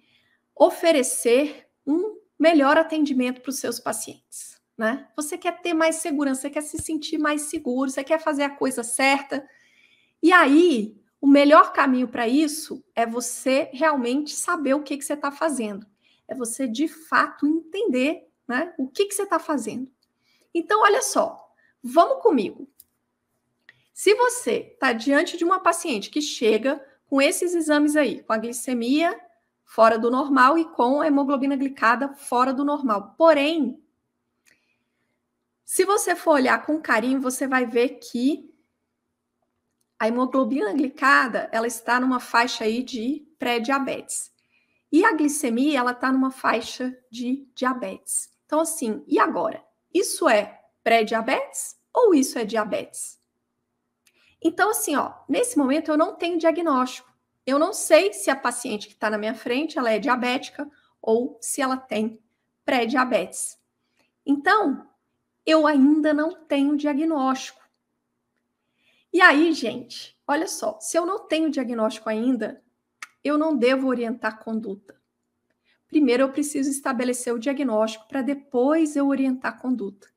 oferecer 0.55 1.69
um 1.87 2.19
melhor 2.45 2.77
atendimento 2.77 3.41
para 3.41 3.49
os 3.49 3.59
seus 3.59 3.81
pacientes. 3.81 4.61
Né? 4.77 5.09
Você 5.17 5.39
quer 5.39 5.63
ter 5.63 5.73
mais 5.73 5.97
segurança, 5.97 6.43
você 6.43 6.51
quer 6.51 6.61
se 6.61 6.77
sentir 6.77 7.17
mais 7.17 7.43
seguro, 7.43 7.89
você 7.89 8.05
quer 8.05 8.21
fazer 8.21 8.43
a 8.43 8.51
coisa 8.51 8.83
certa. 8.83 9.49
E 10.23 10.31
aí, 10.31 10.95
o 11.23 11.27
melhor 11.27 11.73
caminho 11.73 12.07
para 12.07 12.29
isso 12.29 12.85
é 12.95 13.07
você 13.07 13.71
realmente 13.73 14.33
saber 14.37 14.75
o 14.75 14.83
que, 14.83 14.99
que 14.99 15.05
você 15.05 15.15
está 15.15 15.31
fazendo. 15.31 15.87
É 16.29 16.35
você, 16.35 16.69
de 16.69 16.87
fato, 16.87 17.47
entender 17.47 18.29
né, 18.47 18.75
o 18.77 18.89
que, 18.89 19.07
que 19.07 19.15
você 19.15 19.23
está 19.23 19.39
fazendo. 19.39 19.91
Então, 20.53 20.83
olha 20.83 21.01
só, 21.01 21.51
vamos 21.83 22.23
comigo. 22.23 22.69
Se 23.95 24.15
você 24.15 24.73
está 24.75 24.93
diante 24.93 25.39
de 25.39 25.45
uma 25.45 25.61
paciente 25.61 26.11
que 26.11 26.21
chega 26.21 26.85
com 27.07 27.23
esses 27.23 27.55
exames 27.55 27.97
aí, 27.97 28.23
com 28.23 28.35
a 28.35 28.39
glicemia 28.39 29.19
fora 29.75 29.99
do 29.99 30.09
normal 30.09 30.57
e 30.57 30.65
com 30.65 31.01
a 31.01 31.09
hemoglobina 31.09 31.57
glicada 31.57 32.15
fora 32.15 32.55
do 32.55 32.65
normal. 32.65 33.17
Porém, 33.19 33.83
se 35.65 35.85
você 35.85 36.15
for 36.15 36.35
olhar 36.35 36.65
com 36.65 36.81
carinho, 36.81 37.21
você 37.21 37.49
vai 37.49 37.67
ver 37.67 37.99
que 37.99 38.55
a 39.99 40.07
hemoglobina 40.07 40.73
glicada, 40.73 41.49
ela 41.51 41.67
está 41.67 41.99
numa 41.99 42.21
faixa 42.21 42.63
aí 42.63 42.85
de 42.85 43.27
pré-diabetes. 43.37 44.33
E 44.93 45.05
a 45.05 45.13
glicemia, 45.13 45.81
ela 45.81 45.91
está 45.91 46.13
numa 46.13 46.31
faixa 46.31 46.97
de 47.11 47.45
diabetes. 47.53 48.31
Então, 48.47 48.61
assim, 48.61 49.03
e 49.09 49.19
agora? 49.19 49.61
Isso 49.93 50.29
é 50.29 50.61
pré-diabetes 50.85 51.75
ou 51.93 52.15
isso 52.15 52.39
é 52.39 52.45
diabetes? 52.45 53.19
Então, 54.41 54.71
assim, 54.71 54.95
ó, 54.95 55.15
nesse 55.29 55.59
momento 55.59 55.91
eu 55.91 55.99
não 55.99 56.15
tenho 56.15 56.39
diagnóstico. 56.39 57.14
Eu 57.47 57.59
não 57.59 57.73
sei 57.73 58.13
se 58.13 58.31
a 58.31 58.37
paciente 58.37 58.87
que 58.87 58.95
está 58.95 59.11
na 59.11 59.19
minha 59.19 59.35
frente 59.35 59.79
ela 59.79 59.91
é 59.91 59.99
diabética 59.99 60.71
ou 61.01 61.39
se 61.41 61.61
ela 61.61 61.77
tem 61.77 62.19
pré-diabetes. 62.65 63.59
Então, 64.25 64.89
eu 65.45 65.67
ainda 65.67 66.15
não 66.15 66.47
tenho 66.47 66.77
diagnóstico. 66.77 67.63
E 69.13 69.21
aí, 69.21 69.53
gente, 69.53 70.19
olha 70.27 70.49
só, 70.49 70.79
se 70.81 70.97
eu 70.97 71.05
não 71.05 71.27
tenho 71.29 71.51
diagnóstico 71.51 72.09
ainda, 72.09 72.63
eu 73.23 73.39
não 73.39 73.57
devo 73.57 73.89
orientar 73.89 74.43
conduta. 74.43 75.01
Primeiro 75.87 76.25
eu 76.25 76.33
preciso 76.33 76.71
estabelecer 76.71 77.33
o 77.33 77.39
diagnóstico 77.39 78.09
para 78.09 78.23
depois 78.23 78.97
eu 78.97 79.07
orientar 79.07 79.53
a 79.53 79.57
conduta. 79.57 80.09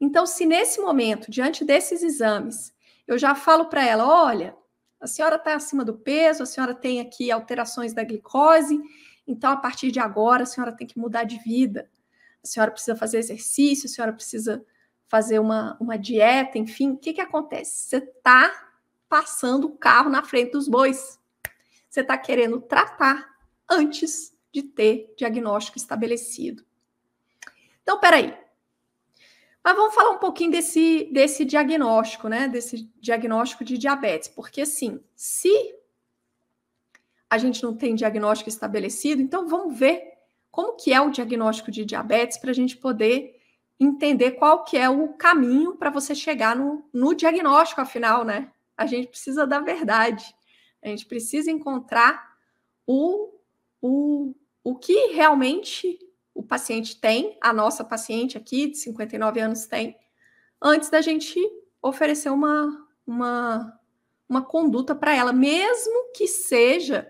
Então, 0.00 0.26
se 0.26 0.44
nesse 0.44 0.80
momento, 0.80 1.30
diante 1.30 1.64
desses 1.64 2.02
exames, 2.02 2.74
eu 3.06 3.16
já 3.16 3.34
falo 3.34 3.66
para 3.66 3.84
ela: 3.84 4.06
olha, 4.06 4.56
a 5.00 5.06
senhora 5.06 5.36
está 5.36 5.54
acima 5.54 5.84
do 5.84 5.94
peso, 5.94 6.42
a 6.42 6.46
senhora 6.46 6.74
tem 6.74 7.00
aqui 7.00 7.30
alterações 7.30 7.94
da 7.94 8.04
glicose, 8.04 8.78
então 9.26 9.50
a 9.50 9.56
partir 9.56 9.90
de 9.90 9.98
agora 9.98 10.42
a 10.42 10.46
senhora 10.46 10.72
tem 10.72 10.86
que 10.86 10.98
mudar 10.98 11.24
de 11.24 11.38
vida. 11.38 11.90
A 12.42 12.46
senhora 12.46 12.70
precisa 12.70 12.96
fazer 12.96 13.18
exercício, 13.18 13.86
a 13.86 13.88
senhora 13.88 14.12
precisa 14.12 14.64
fazer 15.08 15.38
uma, 15.38 15.76
uma 15.80 15.96
dieta, 15.96 16.58
enfim. 16.58 16.92
O 16.92 16.96
que, 16.96 17.12
que 17.14 17.20
acontece? 17.20 17.84
Você 17.84 17.96
está 17.96 18.68
passando 19.08 19.66
o 19.66 19.76
carro 19.76 20.08
na 20.08 20.22
frente 20.22 20.52
dos 20.52 20.68
bois. 20.68 21.18
Você 21.88 22.00
está 22.00 22.16
querendo 22.16 22.60
tratar 22.60 23.28
antes 23.68 24.36
de 24.52 24.62
ter 24.62 25.12
diagnóstico 25.16 25.78
estabelecido. 25.78 26.64
Então, 27.82 27.98
peraí. 27.98 28.36
Mas 29.62 29.76
vamos 29.76 29.94
falar 29.94 30.10
um 30.10 30.18
pouquinho 30.18 30.50
desse, 30.50 31.08
desse 31.12 31.44
diagnóstico, 31.44 32.28
né? 32.28 32.48
Desse 32.48 32.90
diagnóstico 32.98 33.64
de 33.64 33.76
diabetes. 33.76 34.28
Porque, 34.28 34.62
assim, 34.62 35.00
se 35.14 35.74
a 37.28 37.36
gente 37.38 37.62
não 37.62 37.76
tem 37.76 37.94
diagnóstico 37.94 38.48
estabelecido, 38.48 39.20
então 39.20 39.46
vamos 39.46 39.78
ver 39.78 40.02
como 40.50 40.76
que 40.76 40.92
é 40.92 41.00
o 41.00 41.10
diagnóstico 41.10 41.70
de 41.70 41.84
diabetes 41.84 42.38
para 42.38 42.50
a 42.50 42.54
gente 42.54 42.76
poder 42.76 43.38
entender 43.78 44.32
qual 44.32 44.64
que 44.64 44.76
é 44.76 44.88
o 44.90 45.08
caminho 45.14 45.76
para 45.76 45.90
você 45.90 46.14
chegar 46.14 46.56
no, 46.56 46.84
no 46.92 47.14
diagnóstico, 47.14 47.80
afinal, 47.80 48.24
né? 48.24 48.50
A 48.76 48.86
gente 48.86 49.08
precisa 49.08 49.46
da 49.46 49.60
verdade. 49.60 50.34
A 50.82 50.88
gente 50.88 51.06
precisa 51.06 51.50
encontrar 51.50 52.36
o, 52.86 53.30
o, 53.80 54.34
o 54.64 54.74
que 54.76 55.12
realmente 55.12 55.98
o 56.40 56.42
paciente 56.42 56.98
tem, 56.98 57.36
a 57.38 57.52
nossa 57.52 57.84
paciente 57.84 58.38
aqui, 58.38 58.68
de 58.68 58.78
59 58.78 59.40
anos, 59.40 59.66
tem, 59.66 59.94
antes 60.60 60.88
da 60.88 61.02
gente 61.02 61.38
oferecer 61.82 62.30
uma, 62.30 62.88
uma, 63.06 63.78
uma 64.26 64.40
conduta 64.40 64.94
para 64.94 65.14
ela, 65.14 65.34
mesmo 65.34 66.12
que 66.14 66.26
seja, 66.26 67.06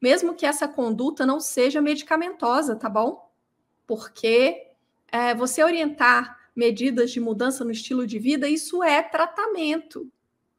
mesmo 0.00 0.34
que 0.34 0.46
essa 0.46 0.66
conduta 0.66 1.26
não 1.26 1.38
seja 1.38 1.82
medicamentosa, 1.82 2.74
tá 2.74 2.88
bom? 2.88 3.30
Porque 3.86 4.68
é, 5.08 5.34
você 5.34 5.62
orientar 5.62 6.38
medidas 6.56 7.10
de 7.10 7.20
mudança 7.20 7.66
no 7.66 7.72
estilo 7.72 8.06
de 8.06 8.18
vida, 8.18 8.48
isso 8.48 8.82
é 8.82 9.02
tratamento, 9.02 10.10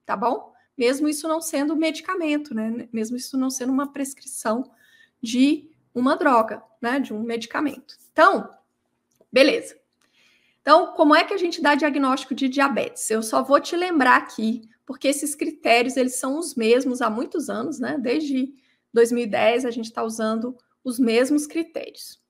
tá 0.05 0.15
bom? 0.15 0.53
Mesmo 0.77 1.10
isso 1.10 1.27
não 1.27 1.41
sendo 1.41 1.75
medicamento, 1.75 2.53
né? 2.53 2.88
Mesmo 2.93 3.17
isso 3.17 3.36
não 3.39 3.50
sendo 3.50 3.74
uma 3.74 3.91
prescrição 3.91 4.72
de 5.20 5.73
uma 5.94 6.16
droga, 6.16 6.64
né, 6.82 7.00
de 7.00 7.14
um 7.14 7.22
medicamento. 7.22 7.98
Então, 8.12 8.50
beleza. 9.32 9.78
Então, 10.62 10.94
como 10.94 11.14
é 11.14 11.24
que 11.24 11.34
a 11.34 11.38
gente 11.38 11.62
dá 11.62 11.76
diagnóstico 11.76 12.34
de 12.34 12.48
diabetes? 12.48 13.10
Eu 13.12 13.22
só 13.22 13.44
vou 13.44 13.60
te 13.60 13.76
lembrar 13.76 14.16
aqui, 14.16 14.70
porque 14.86 15.10
esses 15.10 15.36
critérios 15.36 15.98
eles 15.98 16.16
são 16.16 16.40
os 16.40 16.56
mesmos 16.56 17.02
há 17.02 17.10
muitos 17.10 17.50
anos, 17.50 17.80
né? 17.80 17.98
Desde 18.00 18.54
2010 18.94 19.66
a 19.66 19.72
gente 19.72 19.86
está 19.86 20.04
usando 20.04 20.58
os 20.84 21.00
mesmos 21.00 21.46
critérios, 21.46 22.22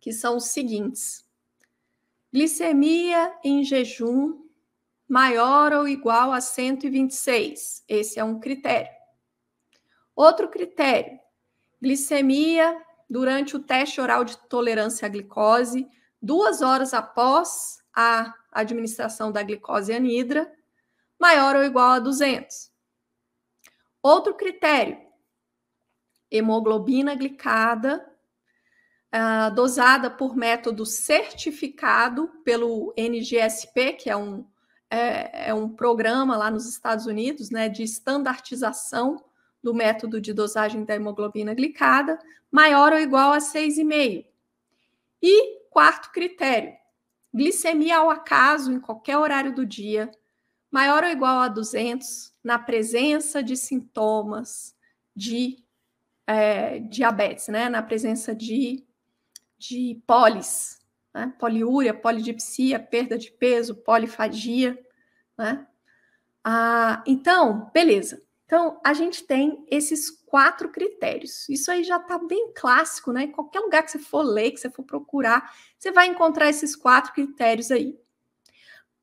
que 0.00 0.12
são 0.12 0.36
os 0.36 0.44
seguintes: 0.44 1.26
glicemia 2.32 3.36
em 3.42 3.64
jejum 3.64 4.46
maior 5.08 5.72
ou 5.72 5.88
igual 5.88 6.32
a 6.32 6.40
126. 6.40 7.84
Esse 7.88 8.20
é 8.20 8.24
um 8.24 8.38
critério. 8.38 8.92
Outro 10.14 10.48
critério: 10.48 11.18
glicemia 11.80 12.80
durante 13.08 13.56
o 13.56 13.60
teste 13.60 14.00
oral 14.00 14.24
de 14.24 14.36
tolerância 14.48 15.06
à 15.06 15.08
glicose, 15.08 15.88
duas 16.20 16.60
horas 16.60 16.92
após 16.92 17.82
a 17.94 18.34
administração 18.52 19.32
da 19.32 19.42
glicose 19.42 19.92
anidra, 19.92 20.50
maior 21.18 21.56
ou 21.56 21.64
igual 21.64 21.92
a 21.92 21.98
200. 21.98 22.70
Outro 24.02 24.34
critério, 24.34 24.98
hemoglobina 26.30 27.14
glicada, 27.14 28.06
uh, 29.14 29.54
dosada 29.54 30.10
por 30.10 30.36
método 30.36 30.84
certificado 30.84 32.28
pelo 32.44 32.92
NGSP, 32.96 33.94
que 33.94 34.10
é 34.10 34.16
um, 34.16 34.46
é, 34.90 35.48
é 35.48 35.54
um 35.54 35.68
programa 35.68 36.36
lá 36.36 36.50
nos 36.50 36.68
Estados 36.68 37.06
Unidos 37.06 37.50
né, 37.50 37.68
de 37.68 37.82
estandartização 37.82 39.24
do 39.62 39.74
método 39.74 40.20
de 40.20 40.32
dosagem 40.32 40.84
da 40.84 40.94
hemoglobina 40.94 41.54
glicada, 41.54 42.18
maior 42.50 42.92
ou 42.92 42.98
igual 42.98 43.32
a 43.32 43.38
6,5. 43.38 44.24
E 45.22 45.58
quarto 45.70 46.10
critério, 46.12 46.72
glicemia 47.34 47.98
ao 47.98 48.10
acaso 48.10 48.72
em 48.72 48.80
qualquer 48.80 49.18
horário 49.18 49.54
do 49.54 49.66
dia, 49.66 50.10
maior 50.70 51.04
ou 51.04 51.10
igual 51.10 51.38
a 51.40 51.48
200, 51.48 52.32
na 52.42 52.58
presença 52.58 53.42
de 53.42 53.56
sintomas 53.56 54.74
de 55.14 55.62
é, 56.26 56.78
diabetes, 56.78 57.48
né? 57.48 57.68
na 57.68 57.82
presença 57.82 58.34
de, 58.34 58.86
de 59.58 60.00
polis, 60.06 60.78
né? 61.12 61.32
poliúria, 61.38 61.94
polidipsia, 61.94 62.78
perda 62.78 63.18
de 63.18 63.30
peso, 63.32 63.74
polifagia. 63.74 64.78
Né? 65.36 65.66
Ah, 66.44 67.02
então, 67.06 67.70
beleza. 67.72 68.22
Então, 68.48 68.80
a 68.82 68.94
gente 68.94 69.24
tem 69.24 69.62
esses 69.70 70.08
quatro 70.08 70.70
critérios. 70.70 71.46
Isso 71.50 71.70
aí 71.70 71.84
já 71.84 71.98
está 71.98 72.16
bem 72.16 72.50
clássico, 72.56 73.12
né? 73.12 73.26
Qualquer 73.26 73.60
lugar 73.60 73.82
que 73.82 73.90
você 73.90 73.98
for 73.98 74.22
ler, 74.22 74.52
que 74.52 74.56
você 74.58 74.70
for 74.70 74.84
procurar, 74.84 75.54
você 75.78 75.92
vai 75.92 76.06
encontrar 76.06 76.48
esses 76.48 76.74
quatro 76.74 77.12
critérios 77.12 77.70
aí. 77.70 77.94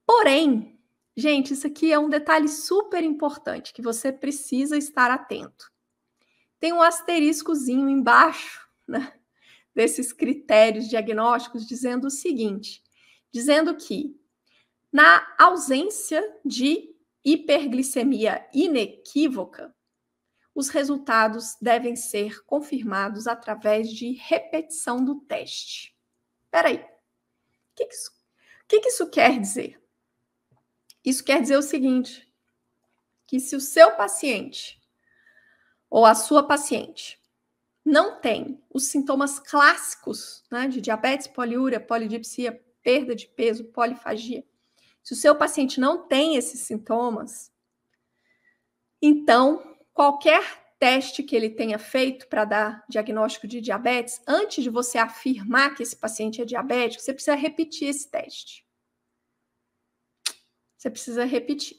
Porém, 0.03 0.79
gente, 1.15 1.53
isso 1.53 1.67
aqui 1.67 1.93
é 1.93 1.99
um 1.99 2.09
detalhe 2.09 2.47
super 2.47 3.03
importante 3.03 3.71
que 3.71 3.83
você 3.83 4.11
precisa 4.11 4.79
estar 4.79 5.11
atento. 5.11 5.71
Tem 6.59 6.73
um 6.73 6.81
asteriscozinho 6.81 7.87
embaixo, 7.87 8.67
né? 8.87 9.13
Desses 9.75 10.11
critérios 10.11 10.89
diagnósticos, 10.89 11.67
dizendo 11.67 12.07
o 12.07 12.11
seguinte: 12.11 12.81
dizendo 13.31 13.75
que 13.75 14.19
na 14.91 15.35
ausência 15.37 16.35
de 16.43 16.94
hiperglicemia 17.25 18.47
inequívoca, 18.53 19.75
os 20.53 20.69
resultados 20.69 21.57
devem 21.59 21.95
ser 21.95 22.45
confirmados 22.45 23.27
através 23.27 23.91
de 23.91 24.11
repetição 24.11 25.03
do 25.03 25.19
teste. 25.21 25.97
Espera 26.45 26.69
aí. 26.69 26.77
O 26.77 27.75
que, 27.75 27.85
que, 27.85 27.93
isso, 27.93 28.11
que, 28.67 28.79
que 28.79 28.87
isso 28.87 29.09
quer 29.09 29.37
dizer? 29.39 29.81
Isso 31.03 31.23
quer 31.23 31.41
dizer 31.41 31.57
o 31.57 31.61
seguinte: 31.61 32.31
que 33.27 33.39
se 33.39 33.55
o 33.55 33.59
seu 33.59 33.91
paciente 33.97 34.81
ou 35.89 36.05
a 36.05 36.15
sua 36.15 36.47
paciente 36.47 37.19
não 37.83 38.19
tem 38.19 38.63
os 38.73 38.85
sintomas 38.85 39.39
clássicos 39.39 40.43
né, 40.49 40.67
de 40.67 40.79
diabetes, 40.79 41.27
poliúria, 41.27 41.79
polidipsia, 41.79 42.63
perda 42.81 43.13
de 43.13 43.27
peso, 43.27 43.65
polifagia, 43.65 44.43
se 45.05 45.13
o 45.13 45.15
seu 45.15 45.35
paciente 45.35 45.79
não 45.79 46.07
tem 46.07 46.35
esses 46.35 46.61
sintomas, 46.61 47.51
então 48.99 49.77
qualquer 49.93 50.65
teste 50.79 51.21
que 51.21 51.35
ele 51.35 51.51
tenha 51.51 51.77
feito 51.77 52.27
para 52.27 52.43
dar 52.43 52.85
diagnóstico 52.89 53.47
de 53.47 53.61
diabetes, 53.61 54.19
antes 54.27 54.63
de 54.63 54.69
você 54.71 54.97
afirmar 54.97 55.75
que 55.75 55.83
esse 55.83 55.95
paciente 55.95 56.41
é 56.41 56.45
diabético, 56.45 57.03
você 57.03 57.13
precisa 57.13 57.35
repetir 57.35 57.87
esse 57.87 58.09
teste. 58.09 58.65
Você 60.75 60.89
precisa 60.89 61.23
repetir. 61.23 61.77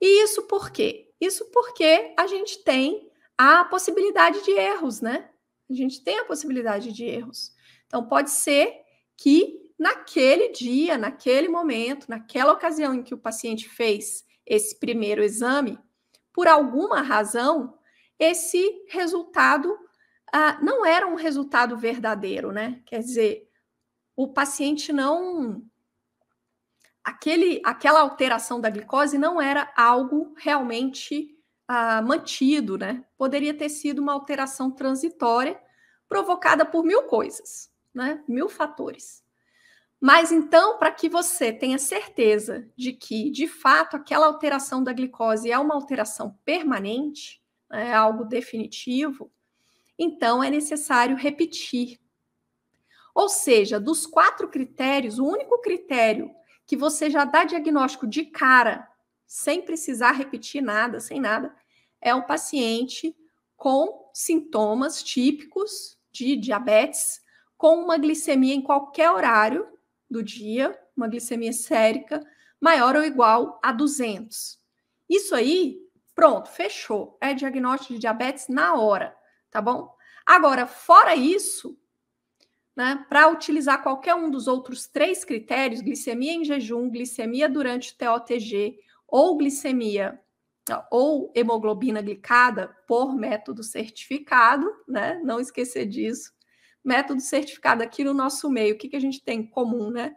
E 0.00 0.22
isso 0.22 0.42
por 0.44 0.70
quê? 0.70 1.12
Isso 1.20 1.44
porque 1.46 2.14
a 2.16 2.28
gente 2.28 2.62
tem 2.62 3.10
a 3.36 3.64
possibilidade 3.64 4.44
de 4.44 4.52
erros, 4.52 5.00
né? 5.00 5.28
A 5.68 5.74
gente 5.74 6.04
tem 6.04 6.20
a 6.20 6.24
possibilidade 6.24 6.92
de 6.92 7.04
erros. 7.04 7.52
Então, 7.86 8.06
pode 8.06 8.30
ser 8.30 8.80
que 9.16 9.67
naquele 9.78 10.50
dia, 10.50 10.98
naquele 10.98 11.48
momento, 11.48 12.06
naquela 12.08 12.52
ocasião 12.52 12.94
em 12.94 13.02
que 13.02 13.14
o 13.14 13.18
paciente 13.18 13.68
fez 13.68 14.24
esse 14.44 14.78
primeiro 14.78 15.22
exame, 15.22 15.78
por 16.32 16.48
alguma 16.48 17.00
razão, 17.00 17.78
esse 18.18 18.84
resultado 18.88 19.78
ah, 20.32 20.58
não 20.62 20.84
era 20.84 21.06
um 21.06 21.14
resultado 21.14 21.76
verdadeiro, 21.76 22.52
né? 22.52 22.82
Quer 22.86 23.00
dizer, 23.00 23.48
o 24.16 24.28
paciente 24.28 24.92
não. 24.92 25.62
Aquele, 27.04 27.60
aquela 27.64 28.00
alteração 28.00 28.60
da 28.60 28.68
glicose 28.68 29.16
não 29.16 29.40
era 29.40 29.72
algo 29.76 30.34
realmente 30.36 31.34
ah, 31.66 32.02
mantido, 32.02 32.76
né? 32.76 33.04
Poderia 33.16 33.54
ter 33.54 33.68
sido 33.68 34.00
uma 34.00 34.12
alteração 34.12 34.70
transitória 34.70 35.60
provocada 36.08 36.64
por 36.64 36.84
mil 36.84 37.04
coisas, 37.04 37.70
né? 37.94 38.22
Mil 38.28 38.48
fatores. 38.48 39.22
Mas 40.00 40.30
então, 40.30 40.78
para 40.78 40.92
que 40.92 41.08
você 41.08 41.52
tenha 41.52 41.78
certeza 41.78 42.68
de 42.76 42.92
que, 42.92 43.30
de 43.30 43.48
fato, 43.48 43.96
aquela 43.96 44.26
alteração 44.26 44.82
da 44.82 44.92
glicose 44.92 45.50
é 45.50 45.58
uma 45.58 45.74
alteração 45.74 46.38
permanente, 46.44 47.42
né, 47.68 47.88
é 47.88 47.94
algo 47.94 48.24
definitivo, 48.24 49.30
então 49.98 50.42
é 50.42 50.50
necessário 50.50 51.16
repetir. 51.16 51.98
Ou 53.12 53.28
seja, 53.28 53.80
dos 53.80 54.06
quatro 54.06 54.48
critérios, 54.48 55.18
o 55.18 55.26
único 55.26 55.60
critério 55.60 56.30
que 56.64 56.76
você 56.76 57.10
já 57.10 57.24
dá 57.24 57.42
diagnóstico 57.42 58.06
de 58.06 58.24
cara, 58.24 58.88
sem 59.26 59.60
precisar 59.60 60.12
repetir 60.12 60.62
nada, 60.62 61.00
sem 61.00 61.18
nada, 61.20 61.52
é 62.00 62.14
um 62.14 62.22
paciente 62.22 63.16
com 63.56 64.08
sintomas 64.14 65.02
típicos 65.02 65.98
de 66.12 66.36
diabetes, 66.36 67.20
com 67.56 67.82
uma 67.82 67.98
glicemia 67.98 68.54
em 68.54 68.62
qualquer 68.62 69.10
horário 69.10 69.66
do 70.10 70.22
dia, 70.22 70.78
uma 70.96 71.08
glicemia 71.08 71.52
sérica 71.52 72.24
maior 72.60 72.96
ou 72.96 73.04
igual 73.04 73.60
a 73.62 73.72
200. 73.72 74.58
Isso 75.08 75.34
aí, 75.34 75.78
pronto, 76.14 76.48
fechou. 76.48 77.16
É 77.20 77.34
diagnóstico 77.34 77.94
de 77.94 78.00
diabetes 78.00 78.48
na 78.48 78.74
hora, 78.74 79.14
tá 79.50 79.60
bom? 79.60 79.94
Agora, 80.26 80.66
fora 80.66 81.14
isso, 81.14 81.78
né, 82.76 83.04
para 83.08 83.28
utilizar 83.28 83.82
qualquer 83.82 84.14
um 84.14 84.30
dos 84.30 84.46
outros 84.46 84.86
três 84.86 85.24
critérios, 85.24 85.80
glicemia 85.80 86.32
em 86.32 86.44
jejum, 86.44 86.90
glicemia 86.90 87.48
durante 87.48 87.92
o 87.92 87.96
TOTG 87.96 88.78
ou 89.06 89.36
glicemia 89.36 90.20
ou 90.90 91.32
hemoglobina 91.34 92.02
glicada 92.02 92.68
por 92.86 93.14
método 93.16 93.62
certificado, 93.62 94.70
né? 94.86 95.18
Não 95.24 95.40
esquecer 95.40 95.86
disso 95.86 96.30
método 96.88 97.20
certificado 97.20 97.82
aqui 97.82 98.02
no 98.02 98.14
nosso 98.14 98.50
meio, 98.50 98.74
o 98.74 98.78
que, 98.78 98.88
que 98.88 98.96
a 98.96 99.00
gente 99.00 99.22
tem 99.22 99.40
em 99.40 99.46
comum, 99.46 99.90
né? 99.90 100.16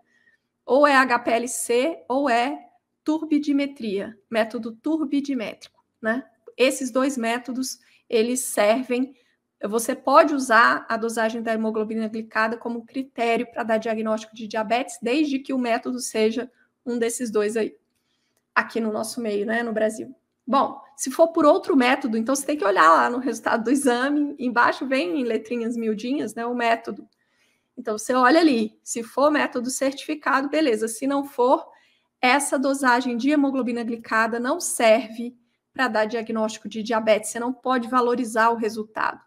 Ou 0.66 0.88
é 0.88 0.96
HPLC 0.96 2.06
ou 2.08 2.30
é 2.30 2.58
turbidimetria, 3.04 4.18
método 4.30 4.72
turbidimétrico, 4.72 5.84
né? 6.02 6.24
Esses 6.56 6.90
dois 6.90 7.18
métodos, 7.18 7.80
eles 8.10 8.46
servem, 8.46 9.14
você 9.62 9.94
pode 9.94 10.34
usar 10.34 10.86
a 10.88 10.96
dosagem 10.96 11.42
da 11.42 11.54
hemoglobina 11.54 12.08
glicada 12.08 12.58
como 12.58 12.86
critério 12.86 13.52
para 13.52 13.64
dar 13.64 13.78
diagnóstico 13.78 14.36
de 14.36 14.48
diabetes, 14.48 14.98
desde 15.02 15.40
que 15.40 15.54
o 15.54 15.58
método 15.58 16.00
seja 16.00 16.50
um 16.86 16.98
desses 16.98 17.30
dois 17.30 17.58
aí, 17.58 17.76
aqui 18.56 18.80
no 18.80 18.92
nosso 18.92 19.22
meio, 19.22 19.46
né, 19.46 19.62
no 19.62 19.74
Brasil. 19.74 20.16
Bom, 20.45 20.82
se 20.95 21.10
for 21.12 21.30
por 21.30 21.45
outro 21.45 21.75
método, 21.75 22.17
então 22.17 22.36
você 22.36 22.45
tem 22.45 22.58
que 22.58 22.65
olhar 22.65 22.89
lá 22.89 23.10
no 23.10 23.19
resultado 23.19 23.63
do 23.63 23.71
exame, 23.71 24.36
embaixo 24.38 24.86
vem 24.86 25.21
em 25.21 25.23
letrinhas 25.23 25.77
miudinhas, 25.77 26.36
né, 26.36 26.45
o 26.45 26.56
método. 26.56 27.08
Então 27.77 27.97
você 27.97 28.13
olha 28.13 28.39
ali, 28.39 28.80
se 28.84 29.01
for 29.01 29.32
método 29.32 29.69
certificado, 29.69 30.49
beleza. 30.49 30.88
Se 30.88 31.08
não 31.08 31.23
for, 31.23 31.65
essa 32.21 32.60
dosagem 32.60 33.17
de 33.17 33.32
hemoglobina 33.32 33.84
glicada 33.84 34.39
não 34.39 34.60
serve 34.60 35.36
para 35.73 35.88
dar 35.88 36.06
diagnóstico 36.06 36.67
de 36.67 36.84
diabetes, 36.84 37.32
você 37.32 37.39
não 37.39 37.54
pode 37.54 37.88
valorizar 37.88 38.49
o 38.49 38.56
resultado. 38.56 39.21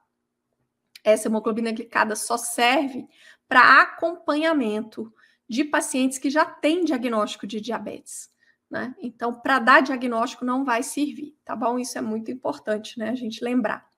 Essa 1.03 1.29
hemoglobina 1.29 1.73
glicada 1.73 2.15
só 2.15 2.37
serve 2.37 3.09
para 3.49 3.83
acompanhamento 3.83 5.13
de 5.49 5.65
pacientes 5.65 6.19
que 6.19 6.31
já 6.31 6.45
têm 6.45 6.85
diagnóstico 6.85 7.47
de 7.47 7.61
diabetes. 7.61 8.31
Né? 8.75 8.93
Então, 8.99 9.33
para 9.33 9.61
dar 9.61 9.83
diagnóstico 9.83 10.45
não 10.45 10.65
vai 10.65 10.83
servir, 10.83 11.39
tá 11.45 11.55
bom? 11.55 11.79
Isso 11.79 11.97
é 11.97 12.01
muito 12.01 12.33
importante, 12.33 12.99
né? 12.99 13.11
A 13.11 13.15
gente 13.15 13.45
lembrar. 13.45 13.89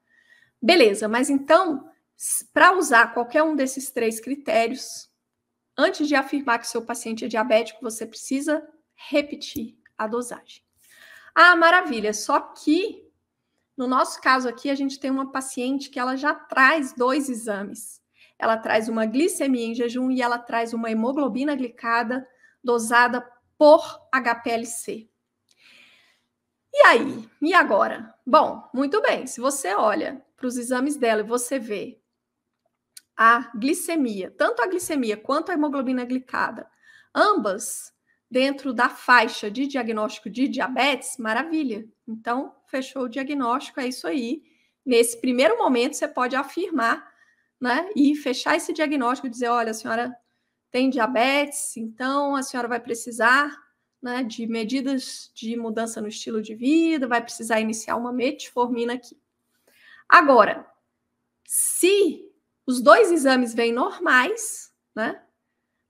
Beleza, 0.61 1.09
mas 1.09 1.31
então, 1.31 1.89
para 2.53 2.77
usar 2.77 3.15
qualquer 3.15 3.43
um 3.43 3.57
desses 3.57 3.91
três 3.91 4.21
critérios, 4.21 5.11
antes 5.79 6.07
de 6.07 6.15
afirmar 6.15 6.59
que 6.59 6.69
seu 6.69 6.85
paciente 6.85 7.25
é 7.25 7.29
diabético, 7.29 7.81
você 7.81 8.05
precisa 8.05 8.63
repetir 8.95 9.79
a 9.97 10.07
dosagem. 10.07 10.63
Ah, 11.35 11.57
maravilha, 11.57 12.13
só 12.13 12.39
que 12.39 13.03
no 13.79 13.87
nosso 13.87 14.21
caso 14.21 14.47
aqui, 14.47 14.69
a 14.69 14.75
gente 14.75 15.01
tem 15.01 15.11
uma 15.11 15.33
paciente 15.33 15.89
que 15.89 15.99
ela 15.99 16.17
já 16.17 16.35
traz 16.35 16.93
dois 16.93 17.31
exames. 17.31 17.99
Ela 18.39 18.59
traz 18.59 18.91
uma 18.91 19.07
glicemia 19.07 19.69
em 19.69 19.75
jejum 19.75 20.11
e 20.11 20.21
ela 20.21 20.39
traz 20.39 20.75
uma 20.75 20.91
hemoglobina 20.91 21.55
glicada 21.55 22.29
dosada 22.63 23.27
por 23.59 23.83
HPLC. 24.13 25.09
E 26.73 26.87
aí? 26.87 27.29
E 27.41 27.55
agora? 27.55 28.15
Bom, 28.27 28.69
muito 28.75 29.01
bem. 29.01 29.27
Se 29.27 29.41
você 29.41 29.75
olha 29.75 30.23
para 30.37 30.47
os 30.47 30.57
exames 30.59 30.97
dela 30.97 31.21
e 31.23 31.25
você 31.25 31.59
vê 31.59 32.01
a 33.17 33.51
glicemia, 33.57 34.31
tanto 34.37 34.63
a 34.63 34.67
glicemia 34.67 35.17
quanto 35.17 35.51
a 35.51 35.55
hemoglobina 35.55 36.05
glicada, 36.05 36.69
ambas 37.15 37.93
dentro 38.31 38.75
da 38.75 38.91
faixa 38.91 39.51
de 39.51 39.67
diagnóstico 39.67 40.29
de 40.29 40.49
diabetes, 40.49 41.17
maravilha. 41.19 41.89
Então, 42.07 42.55
fechou 42.67 43.05
o 43.05 43.09
diagnóstico, 43.09 43.81
é 43.81 43.87
isso 43.89 44.07
aí. 44.07 44.43
Nesse 44.85 45.21
primeiro 45.21 45.57
momento, 45.57 45.97
você 45.97 46.07
pode 46.07 46.37
afirmar, 46.37 47.11
né, 47.59 47.89
e 47.97 48.15
fechar 48.15 48.57
esse 48.57 48.73
diagnóstico 48.73 49.27
e 49.27 49.31
dizer: 49.31 49.49
olha, 49.49 49.71
a 49.71 49.75
senhora 49.75 50.15
tem 50.77 50.91
diabetes, 50.91 51.75
então 51.79 52.37
a 52.37 52.43
senhora 52.43 52.69
vai 52.69 52.79
precisar 52.79 53.51
né, 54.03 54.23
de 54.23 54.47
medidas 54.47 55.33
de 55.35 55.57
mudança 55.57 56.03
no 56.03 56.09
estilo 56.09 56.43
de 56.43 56.55
vida, 56.55 57.09
vai 57.09 57.23
precisar 57.23 57.61
iniciar 57.61 57.97
uma 57.97 58.13
metformina 58.13 58.93
aqui. 58.93 59.19
Agora, 60.07 60.71
se 61.47 62.31
os 62.67 62.83
dois 62.83 63.11
exames 63.11 63.55
vêm 63.55 63.73
normais, 63.73 64.71
né, 64.95 65.23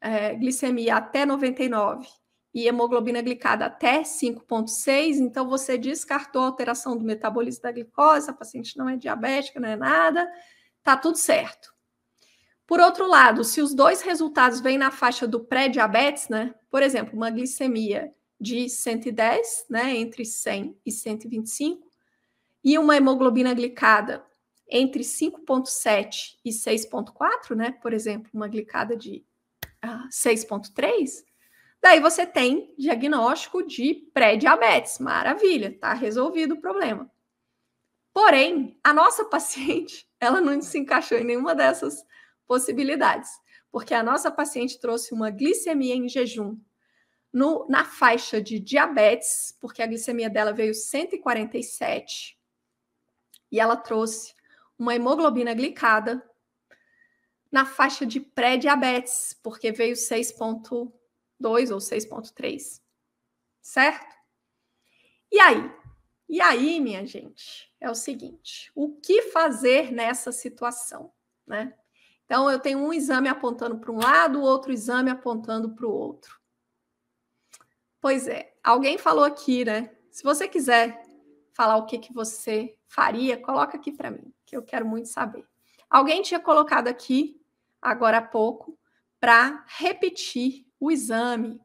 é, 0.01 0.37
glicemia 0.37 0.95
até 0.95 1.27
99 1.27 2.07
e 2.55 2.69
hemoglobina 2.69 3.21
glicada 3.21 3.67
até 3.67 4.05
5,6, 4.05 5.17
então 5.17 5.49
você 5.49 5.77
descartou 5.77 6.43
a 6.43 6.47
alteração 6.47 6.97
do 6.97 7.05
metabolismo 7.05 7.63
da 7.65 7.73
glicose, 7.73 8.31
a 8.31 8.33
paciente 8.33 8.79
não 8.79 8.89
é 8.89 8.97
diabética, 8.97 9.59
não 9.59 9.69
é 9.69 9.75
nada, 9.75 10.33
tá 10.85 10.97
tudo 10.97 11.19
certo. 11.19 11.76
Por 12.67 12.81
outro 12.81 13.07
lado, 13.07 13.45
se 13.45 13.61
os 13.61 13.73
dois 13.73 14.03
resultados 14.03 14.61
vêm 14.61 14.77
na 14.77 14.91
faixa 14.91 15.27
do 15.27 15.41
pré-diabetes, 15.41 16.29
né? 16.29 16.55
Por 16.69 16.83
exemplo, 16.83 17.15
uma 17.15 17.31
glicemia 17.31 18.13
de 18.41 18.69
110, 18.69 19.67
né, 19.71 19.97
entre 19.97 20.25
100 20.25 20.77
e 20.85 20.91
125, 20.91 21.91
e 22.63 22.77
uma 22.79 22.97
hemoglobina 22.97 23.55
glicada 23.55 24.25
entre 24.69 25.05
5,7 25.05 26.37
e 26.45 26.51
6,4, 26.51 27.55
né? 27.55 27.71
Por 27.81 27.93
exemplo, 27.93 28.29
uma 28.35 28.49
glicada 28.49 28.97
de 28.97 29.25
uh, 29.85 30.09
6,3, 30.11 31.25
daí 31.81 32.01
você 32.01 32.27
tem 32.27 32.75
diagnóstico 32.77 33.63
de 33.63 33.95
pré-diabetes. 34.13 34.99
Maravilha, 34.99 35.79
tá 35.79 35.95
resolvido 35.95 36.55
o 36.55 36.61
problema. 36.61 37.09
Porém, 38.13 38.77
a 38.83 38.93
nossa 38.93 39.25
paciente, 39.31 40.09
ela 40.19 40.41
não 40.41 40.61
se 40.61 40.79
encaixou 40.79 41.17
em 41.17 41.25
nenhuma 41.25 41.55
dessas 41.55 42.05
possibilidades, 42.47 43.31
porque 43.71 43.95
a 43.95 44.03
nossa 44.03 44.31
paciente 44.31 44.81
trouxe 44.81 45.13
uma 45.13 45.31
glicemia 45.31 45.95
em 45.95 46.09
jejum 46.09 46.59
no, 47.33 47.67
na 47.69 47.85
faixa 47.85 48.41
de 48.41 48.59
diabetes, 48.59 49.57
porque 49.61 49.83
a 49.83 49.87
glicemia 49.87 50.31
dela 50.31 50.53
veio 50.53 50.75
147, 50.75 52.39
e 53.51 53.61
ela 53.61 53.77
trouxe 53.77 54.35
uma 54.79 54.95
hemoglobina 54.95 55.55
glicada 55.55 56.23
na 57.51 57.65
faixa 57.65 58.05
de 58.05 58.21
pré-diabetes, 58.21 59.39
porque 59.43 59.73
veio 59.73 59.95
6,2 59.95 60.91
ou 61.43 61.79
6,3. 61.79 62.81
Certo? 63.61 64.17
E 65.31 65.41
aí? 65.41 65.73
E 66.29 66.41
aí, 66.41 66.81
minha 66.81 67.07
gente, 67.07 67.73
é 67.81 67.91
o 67.91 67.95
seguinte: 67.95 68.71
o 68.75 68.97
que 68.97 69.23
fazer 69.23 69.93
nessa 69.93 70.33
situação, 70.33 71.13
né? 71.47 71.77
Então, 72.27 72.51
eu 72.51 72.59
tenho 72.59 72.81
um 72.81 72.93
exame 72.93 73.29
apontando 73.29 73.79
para 73.79 73.91
um 73.91 73.99
lado, 73.99 74.43
outro 74.43 74.73
exame 74.73 75.11
apontando 75.11 75.71
para 75.75 75.87
o 75.87 75.91
outro. 75.91 76.39
Pois 78.01 78.29
é, 78.29 78.53
alguém 78.63 78.99
falou 78.99 79.25
aqui, 79.25 79.65
né? 79.65 79.91
Se 80.11 80.23
você 80.23 80.47
quiser 80.47 81.03
falar 81.55 81.77
o 81.77 81.87
que, 81.87 81.99
que 81.99 82.13
você 82.13 82.77
faria, 82.87 83.41
coloca 83.41 83.77
aqui 83.77 83.91
para 83.91 84.11
mim, 84.11 84.33
que 84.45 84.57
eu 84.57 84.63
quero 84.63 84.87
muito 84.87 85.09
saber. 85.09 85.47
Alguém 85.89 86.21
tinha 86.23 86.41
colocado 86.41 86.89
aqui, 86.89 87.41
agora 87.81 88.19
há 88.19 88.23
pouco, 88.23 88.79
para 89.21 89.65
repetir 89.69 90.67
o 90.79 90.91
exame. 90.91 91.61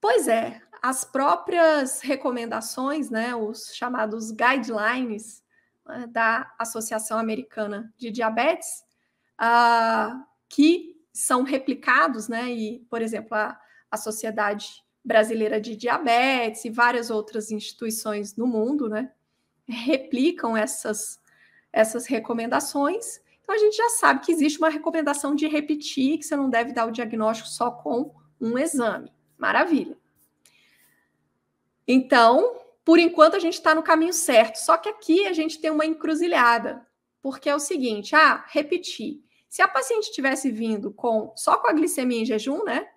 Pois 0.00 0.28
é, 0.28 0.60
as 0.82 1.04
próprias 1.04 2.00
recomendações, 2.02 3.08
né, 3.08 3.34
os 3.34 3.74
chamados 3.74 4.30
guidelines 4.30 5.42
né, 5.86 6.06
da 6.08 6.54
Associação 6.58 7.18
Americana 7.18 7.92
de 7.96 8.10
Diabetes, 8.10 8.84
uh, 9.40 10.24
que 10.48 10.94
são 11.12 11.42
replicados, 11.42 12.28
né, 12.28 12.50
e, 12.50 12.80
por 12.90 13.00
exemplo, 13.00 13.36
a, 13.36 13.58
a 13.90 13.96
Sociedade 13.96 14.82
Brasileira 15.04 15.60
de 15.60 15.76
Diabetes 15.76 16.64
e 16.64 16.70
várias 16.70 17.10
outras 17.10 17.50
instituições 17.50 18.36
no 18.36 18.46
mundo, 18.46 18.88
né, 18.88 19.12
replicam 19.66 20.56
essas, 20.56 21.20
essas 21.72 22.06
recomendações. 22.06 23.20
Então, 23.42 23.54
a 23.54 23.58
gente 23.58 23.76
já 23.76 23.90
sabe 23.90 24.24
que 24.24 24.32
existe 24.32 24.58
uma 24.58 24.70
recomendação 24.70 25.34
de 25.34 25.46
repetir, 25.46 26.18
que 26.18 26.24
você 26.24 26.34
não 26.34 26.48
deve 26.48 26.72
dar 26.72 26.86
o 26.86 26.90
diagnóstico 26.90 27.48
só 27.48 27.70
com 27.70 28.14
um 28.40 28.58
exame. 28.58 29.12
Maravilha. 29.36 29.96
Então, 31.86 32.60
por 32.84 32.98
enquanto, 32.98 33.36
a 33.36 33.38
gente 33.38 33.54
está 33.54 33.74
no 33.74 33.82
caminho 33.82 34.12
certo. 34.12 34.56
Só 34.56 34.76
que 34.76 34.88
aqui 34.88 35.26
a 35.26 35.32
gente 35.32 35.58
tem 35.58 35.70
uma 35.70 35.86
encruzilhada, 35.86 36.86
porque 37.22 37.48
é 37.48 37.54
o 37.54 37.60
seguinte: 37.60 38.14
ah, 38.14 38.44
repetir. 38.48 39.23
Se 39.54 39.62
a 39.62 39.68
paciente 39.68 40.10
tivesse 40.10 40.50
vindo 40.50 40.92
com 40.92 41.32
só 41.36 41.56
com 41.58 41.68
a 41.68 41.72
glicemia 41.72 42.20
em 42.20 42.24
jejum, 42.24 42.64
né? 42.64 42.88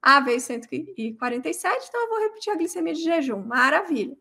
Ah, 0.00 0.18
veio 0.18 0.40
147, 0.40 1.88
então 1.88 2.00
eu 2.00 2.08
vou 2.08 2.18
repetir 2.20 2.50
a 2.50 2.56
glicemia 2.56 2.94
de 2.94 3.02
jejum. 3.02 3.42
Maravilha. 3.44 4.16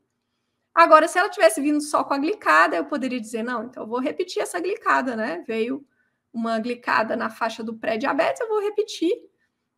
Agora, 0.74 1.08
se 1.08 1.18
ela 1.18 1.30
tivesse 1.30 1.62
vindo 1.62 1.80
só 1.80 2.04
com 2.04 2.14
a 2.14 2.18
glicada, 2.18 2.76
eu 2.76 2.84
poderia 2.84 3.18
dizer, 3.18 3.44
não, 3.44 3.64
então 3.64 3.84
eu 3.84 3.88
vou 3.88 4.02
repetir 4.02 4.42
essa 4.42 4.60
glicada, 4.60 5.16
né? 5.16 5.46
Veio 5.48 5.88
uma 6.34 6.60
glicada 6.60 7.16
na 7.16 7.30
faixa 7.30 7.64
do 7.64 7.78
pré-diabetes, 7.78 8.42
eu 8.42 8.50
vou 8.50 8.60
repetir 8.60 9.14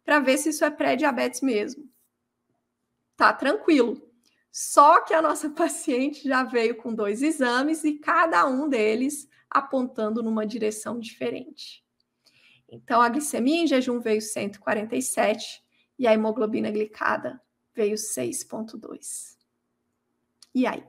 para 0.03 0.19
ver 0.19 0.39
se 0.39 0.49
isso 0.49 0.65
é 0.65 0.71
pré-diabetes 0.71 1.41
mesmo. 1.41 1.87
Tá 3.15 3.31
tranquilo. 3.31 4.01
Só 4.51 5.01
que 5.01 5.13
a 5.13 5.21
nossa 5.21 5.51
paciente 5.53 6.27
já 6.27 6.41
veio 6.41 6.77
com 6.77 6.95
dois 6.95 7.21
exames 7.21 7.83
e 7.83 7.99
cada 7.99 8.47
um 8.47 8.67
deles 8.67 9.29
apontando 9.51 10.23
numa 10.23 10.47
direção 10.47 10.99
diferente. 10.99 11.85
Então, 12.69 13.01
a 13.01 13.09
glicemia 13.09 13.63
em 13.63 13.67
jejum 13.67 13.99
veio 13.99 14.21
147 14.21 15.63
e 15.97 16.05
a 16.05 16.13
hemoglobina 16.13 16.69
glicada 16.69 17.41
veio 17.73 17.95
6,2. 17.95 19.37
E 20.53 20.65
aí? 20.65 20.83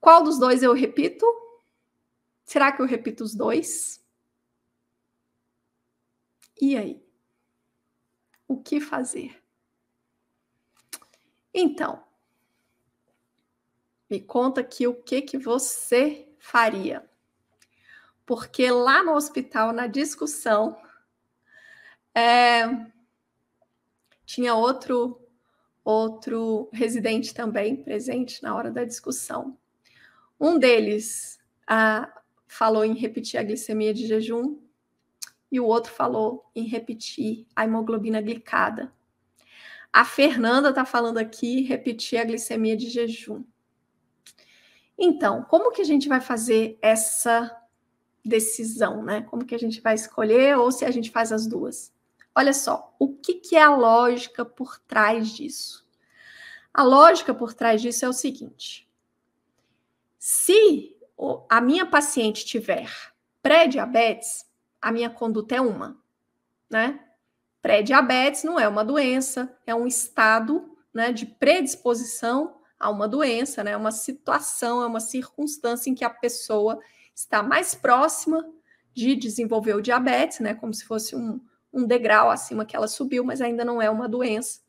Qual 0.00 0.22
dos 0.22 0.38
dois 0.38 0.62
eu 0.62 0.72
repito? 0.72 1.26
Será 2.44 2.72
que 2.72 2.80
eu 2.80 2.86
repito 2.86 3.22
os 3.22 3.34
dois? 3.34 4.00
E 6.60 6.76
aí? 6.76 7.04
O 8.48 8.60
que 8.60 8.80
fazer? 8.80 9.42
Então, 11.52 12.02
me 14.08 14.20
conta 14.20 14.60
aqui 14.60 14.86
o 14.86 14.94
que 14.94 15.22
que 15.22 15.38
você 15.38 16.32
faria. 16.38 17.09
Porque 18.30 18.70
lá 18.70 19.02
no 19.02 19.16
hospital, 19.16 19.72
na 19.72 19.88
discussão, 19.88 20.80
é, 22.14 22.62
tinha 24.24 24.54
outro 24.54 25.20
outro 25.82 26.70
residente 26.72 27.34
também 27.34 27.74
presente 27.74 28.40
na 28.40 28.54
hora 28.54 28.70
da 28.70 28.84
discussão. 28.84 29.58
Um 30.38 30.60
deles 30.60 31.40
falou 32.46 32.84
em 32.84 32.94
repetir 32.94 33.40
a 33.40 33.42
glicemia 33.42 33.92
de 33.92 34.06
jejum 34.06 34.60
e 35.50 35.58
o 35.58 35.66
outro 35.66 35.92
falou 35.92 36.48
em 36.54 36.68
repetir 36.68 37.48
a 37.56 37.64
hemoglobina 37.64 38.20
glicada. 38.20 38.92
A 39.92 40.04
Fernanda 40.04 40.68
está 40.68 40.84
falando 40.84 41.18
aqui 41.18 41.62
repetir 41.62 42.20
a 42.20 42.24
glicemia 42.24 42.76
de 42.76 42.90
jejum. 42.90 43.42
Então, 44.96 45.42
como 45.42 45.72
que 45.72 45.82
a 45.82 45.84
gente 45.84 46.08
vai 46.08 46.20
fazer 46.20 46.78
essa 46.80 47.59
decisão, 48.24 49.02
né? 49.02 49.22
Como 49.22 49.44
que 49.44 49.54
a 49.54 49.58
gente 49.58 49.80
vai 49.80 49.94
escolher 49.94 50.56
ou 50.56 50.70
se 50.70 50.84
a 50.84 50.90
gente 50.90 51.10
faz 51.10 51.32
as 51.32 51.46
duas? 51.46 51.92
Olha 52.34 52.52
só, 52.52 52.94
o 52.98 53.08
que, 53.14 53.34
que 53.34 53.56
é 53.56 53.62
a 53.62 53.74
lógica 53.74 54.44
por 54.44 54.78
trás 54.78 55.28
disso? 55.28 55.86
A 56.72 56.82
lógica 56.82 57.34
por 57.34 57.52
trás 57.52 57.82
disso 57.82 58.04
é 58.04 58.08
o 58.08 58.12
seguinte: 58.12 58.88
se 60.18 60.96
a 61.48 61.60
minha 61.60 61.84
paciente 61.84 62.44
tiver 62.44 62.90
pré-diabetes, 63.42 64.46
a 64.80 64.92
minha 64.92 65.10
conduta 65.10 65.56
é 65.56 65.60
uma, 65.60 65.98
né? 66.70 67.00
Pré-diabetes 67.60 68.44
não 68.44 68.58
é 68.58 68.66
uma 68.66 68.84
doença, 68.84 69.54
é 69.66 69.74
um 69.74 69.86
estado 69.86 70.76
né, 70.94 71.12
de 71.12 71.26
predisposição 71.26 72.56
a 72.78 72.88
uma 72.88 73.06
doença, 73.06 73.62
né? 73.62 73.72
É 73.72 73.76
uma 73.76 73.92
situação, 73.92 74.82
é 74.82 74.86
uma 74.86 75.00
circunstância 75.00 75.90
em 75.90 75.94
que 75.94 76.04
a 76.04 76.10
pessoa 76.10 76.80
está 77.20 77.42
mais 77.42 77.74
próxima 77.74 78.46
de 78.94 79.14
desenvolver 79.14 79.74
o 79.74 79.80
diabetes, 79.80 80.40
né? 80.40 80.54
Como 80.54 80.72
se 80.72 80.84
fosse 80.84 81.14
um, 81.14 81.40
um 81.72 81.86
degrau 81.86 82.30
acima 82.30 82.64
que 82.64 82.74
ela 82.74 82.88
subiu, 82.88 83.24
mas 83.24 83.40
ainda 83.40 83.64
não 83.64 83.80
é 83.80 83.88
uma 83.88 84.08
doença. 84.08 84.60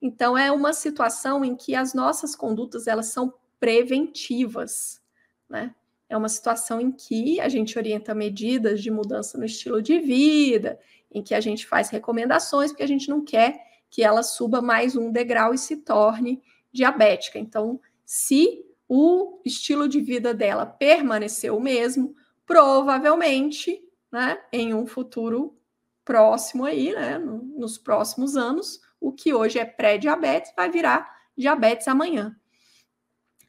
Então 0.00 0.36
é 0.36 0.52
uma 0.52 0.72
situação 0.72 1.44
em 1.44 1.56
que 1.56 1.74
as 1.74 1.94
nossas 1.94 2.36
condutas 2.36 2.86
elas 2.86 3.06
são 3.06 3.32
preventivas, 3.58 5.00
né? 5.48 5.74
É 6.08 6.16
uma 6.16 6.28
situação 6.28 6.80
em 6.80 6.92
que 6.92 7.40
a 7.40 7.48
gente 7.48 7.76
orienta 7.76 8.14
medidas 8.14 8.80
de 8.80 8.90
mudança 8.90 9.36
no 9.36 9.44
estilo 9.44 9.82
de 9.82 9.98
vida, 9.98 10.78
em 11.10 11.20
que 11.20 11.34
a 11.34 11.40
gente 11.40 11.66
faz 11.66 11.88
recomendações, 11.88 12.70
porque 12.70 12.84
a 12.84 12.88
gente 12.88 13.08
não 13.08 13.24
quer 13.24 13.58
que 13.90 14.04
ela 14.04 14.22
suba 14.22 14.62
mais 14.62 14.94
um 14.94 15.10
degrau 15.10 15.52
e 15.52 15.58
se 15.58 15.78
torne 15.78 16.40
diabética. 16.70 17.38
Então, 17.38 17.80
se 18.04 18.65
o 18.88 19.40
estilo 19.44 19.88
de 19.88 20.00
vida 20.00 20.32
dela 20.32 20.64
permaneceu 20.64 21.56
o 21.56 21.60
mesmo, 21.60 22.14
provavelmente, 22.44 23.82
né, 24.10 24.40
em 24.52 24.72
um 24.72 24.86
futuro 24.86 25.58
próximo 26.04 26.64
aí, 26.64 26.92
né, 26.92 27.18
nos 27.18 27.78
próximos 27.78 28.36
anos, 28.36 28.80
o 29.00 29.12
que 29.12 29.34
hoje 29.34 29.58
é 29.58 29.64
pré-diabetes 29.64 30.52
vai 30.56 30.70
virar 30.70 31.16
diabetes 31.36 31.88
amanhã. 31.88 32.38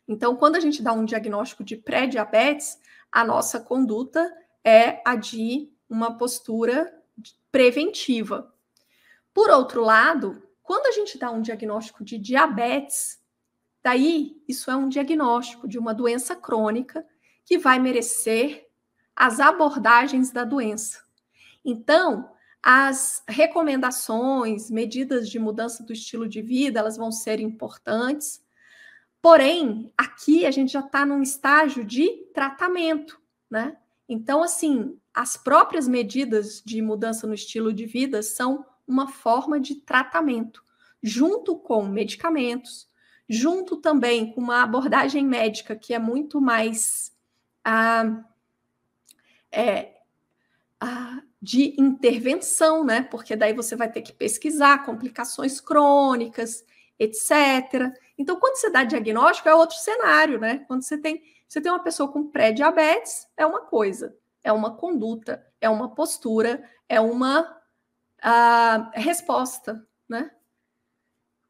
Então, 0.08 0.36
quando 0.36 0.56
a 0.56 0.60
gente 0.60 0.82
dá 0.82 0.94
um 0.94 1.06
diagnóstico 1.06 1.64
de 1.64 1.76
pré-diabetes, 1.76 2.80
a 3.12 3.24
nossa 3.24 3.60
conduta 3.60 4.34
é 4.64 5.02
a 5.06 5.16
de 5.16 5.72
uma 5.90 6.18
postura 6.18 6.94
preventiva. 7.52 8.54
Por 9.34 9.50
outro 9.50 9.84
lado, 9.84 10.42
quando 10.64 10.88
a 10.88 10.92
gente 10.92 11.18
dá 11.18 11.30
um 11.32 11.42
diagnóstico 11.42 12.04
de 12.04 12.18
diabetes, 12.18 13.20
daí 13.84 14.42
isso 14.48 14.70
é 14.70 14.76
um 14.76 14.90
diagnóstico 14.90 15.68
de 15.68 15.78
uma 15.78 15.94
doença 15.94 16.36
crônica 16.36 17.06
que 17.46 17.58
vai 17.58 17.80
merecer 17.80 18.68
as 19.16 19.40
abordagens 19.40 20.32
da 20.32 20.44
doença. 20.44 21.02
Então, 21.64 22.30
as 22.62 23.24
recomendações, 23.28 24.70
medidas 24.70 25.30
de 25.30 25.40
mudança 25.40 25.84
do 25.84 25.94
estilo 25.94 26.28
de 26.28 26.42
vida, 26.42 26.80
elas 26.80 26.98
vão 26.98 27.12
ser 27.12 27.40
importantes. 27.40 28.44
Porém, 29.22 29.92
aqui 29.98 30.46
a 30.46 30.52
gente 30.52 30.74
já 30.74 30.82
está 30.82 31.06
num 31.06 31.22
estágio 31.22 31.84
de 31.84 32.10
tratamento, 32.34 33.20
né? 33.50 33.78
Então, 34.08 34.44
assim, 34.44 34.98
as 35.14 35.36
próprias 35.36 35.88
medidas 35.88 36.62
de 36.66 36.82
mudança 36.82 37.26
no 37.28 37.34
estilo 37.34 37.74
de 37.74 37.86
vida 37.86 38.22
são 38.22 38.66
uma 38.88 39.08
forma 39.08 39.60
de 39.60 39.76
tratamento, 39.76 40.64
junto 41.02 41.58
com 41.58 41.86
medicamentos, 41.86 42.88
junto 43.28 43.78
também 43.78 44.32
com 44.32 44.42
uma 44.42 44.64
abordagem 44.64 45.26
médica 45.26 45.76
que 45.76 45.94
é 45.94 46.00
muito 46.00 46.40
mais 46.40 47.12
ah, 47.64 48.24
é, 49.52 49.98
ah, 50.80 51.22
de 51.42 51.76
intervenção, 51.80 52.84
né? 52.84 53.02
Porque 53.04 53.36
daí 53.36 53.54
você 53.54 53.76
vai 53.76 53.92
ter 53.92 54.02
que 54.02 54.14
pesquisar 54.14 54.86
complicações 54.86 55.60
crônicas, 55.60 56.64
etc. 56.98 57.94
Então, 58.18 58.40
quando 58.40 58.58
você 58.58 58.70
dá 58.70 58.84
diagnóstico, 58.84 59.50
é 59.50 59.56
outro 59.56 59.78
cenário, 59.78 60.40
né? 60.40 60.60
Quando 60.68 60.84
você 60.84 60.98
tem, 60.98 61.22
você 61.48 61.62
tem 61.62 61.72
uma 61.72 61.84
pessoa 61.84 62.12
com 62.12 62.28
pré-diabetes, 62.28 63.28
é 63.36 63.46
uma 63.46 63.62
coisa, 63.62 64.16
é 64.44 64.52
uma 64.52 64.76
conduta, 64.76 65.46
é 65.62 65.70
uma 65.70 65.94
postura, 65.94 66.64
é 66.90 67.00
uma 67.00 67.42
uh, 68.20 68.92
resposta, 68.94 69.86
né? 70.08 70.32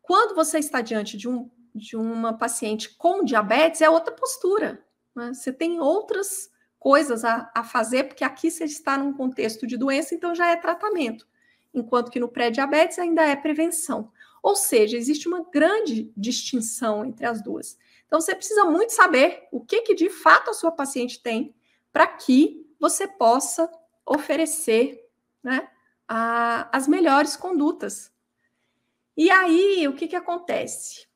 Quando 0.02 0.36
você 0.36 0.60
está 0.60 0.82
diante 0.82 1.18
de, 1.18 1.28
um, 1.28 1.50
de 1.78 1.96
uma 1.96 2.38
paciente 2.38 2.96
com 2.98 3.24
diabetes, 3.24 3.82
é 3.82 3.90
outra 3.90 4.14
postura. 4.14 4.84
Né? 5.16 5.34
Você 5.34 5.54
tem 5.54 5.80
outras 5.80 6.52
coisas 6.80 7.24
a, 7.24 7.52
a 7.54 7.64
fazer, 7.64 8.06
porque 8.06 8.24
aqui 8.24 8.50
você 8.50 8.64
está 8.64 8.98
num 8.98 9.14
contexto 9.14 9.66
de 9.68 9.78
doença, 9.78 10.16
então 10.16 10.34
já 10.34 10.48
é 10.48 10.56
tratamento, 10.56 11.28
enquanto 11.74 12.12
que 12.12 12.20
no 12.20 12.30
pré-diabetes 12.30 13.00
ainda 13.00 13.24
é 13.24 13.36
prevenção. 13.36 14.12
Ou 14.42 14.56
seja, 14.56 14.98
existe 14.98 15.28
uma 15.28 15.44
grande 15.52 16.12
distinção 16.16 17.06
entre 17.06 17.26
as 17.26 17.42
duas. 17.42 17.78
Então, 18.06 18.22
você 18.22 18.34
precisa 18.34 18.64
muito 18.64 18.92
saber 18.92 19.48
o 19.52 19.60
que, 19.60 19.82
que 19.82 19.94
de 19.94 20.10
fato 20.10 20.50
a 20.50 20.54
sua 20.54 20.72
paciente 20.72 21.22
tem 21.22 21.54
para 21.92 22.08
que 22.08 22.66
você 22.80 23.08
possa 23.08 23.70
oferecer 24.06 25.06
né, 25.44 25.68
a, 26.08 26.70
as 26.76 26.88
melhores 26.88 27.36
condutas. 27.36 28.12
E 29.16 29.30
aí, 29.30 29.88
o 29.88 29.96
que, 29.96 30.08
que 30.08 30.16
acontece? 30.16 31.07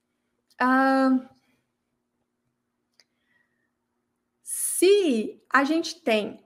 Se 4.43 5.41
a 5.49 5.63
gente 5.63 6.01
tem. 6.01 6.43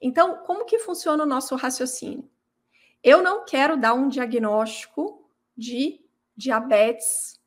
Então, 0.00 0.44
como 0.44 0.64
que 0.64 0.78
funciona 0.78 1.22
o 1.22 1.26
nosso 1.26 1.54
raciocínio? 1.56 2.30
Eu 3.02 3.22
não 3.22 3.44
quero 3.44 3.76
dar 3.76 3.94
um 3.94 4.08
diagnóstico 4.08 5.30
de 5.56 6.04
diabetes 6.36 7.40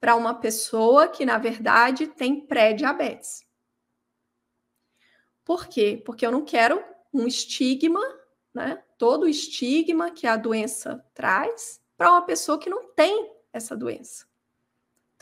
para 0.00 0.16
uma 0.16 0.34
pessoa 0.34 1.08
que, 1.08 1.24
na 1.24 1.38
verdade, 1.38 2.06
tem 2.08 2.44
pré-diabetes. 2.46 3.46
Por 5.44 5.66
quê? 5.66 6.02
Porque 6.04 6.26
eu 6.26 6.32
não 6.32 6.44
quero 6.44 6.84
um 7.12 7.26
estigma, 7.26 8.02
né? 8.52 8.82
Todo 8.98 9.24
o 9.24 9.28
estigma 9.28 10.10
que 10.10 10.26
a 10.26 10.36
doença 10.36 11.04
traz 11.14 11.80
para 11.96 12.10
uma 12.10 12.22
pessoa 12.22 12.58
que 12.58 12.68
não 12.68 12.92
tem 12.92 13.32
essa 13.52 13.76
doença. 13.76 14.26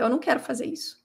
Então, 0.02 0.08
eu 0.08 0.16
não 0.16 0.18
quero 0.18 0.40
fazer 0.40 0.66
isso. 0.66 1.00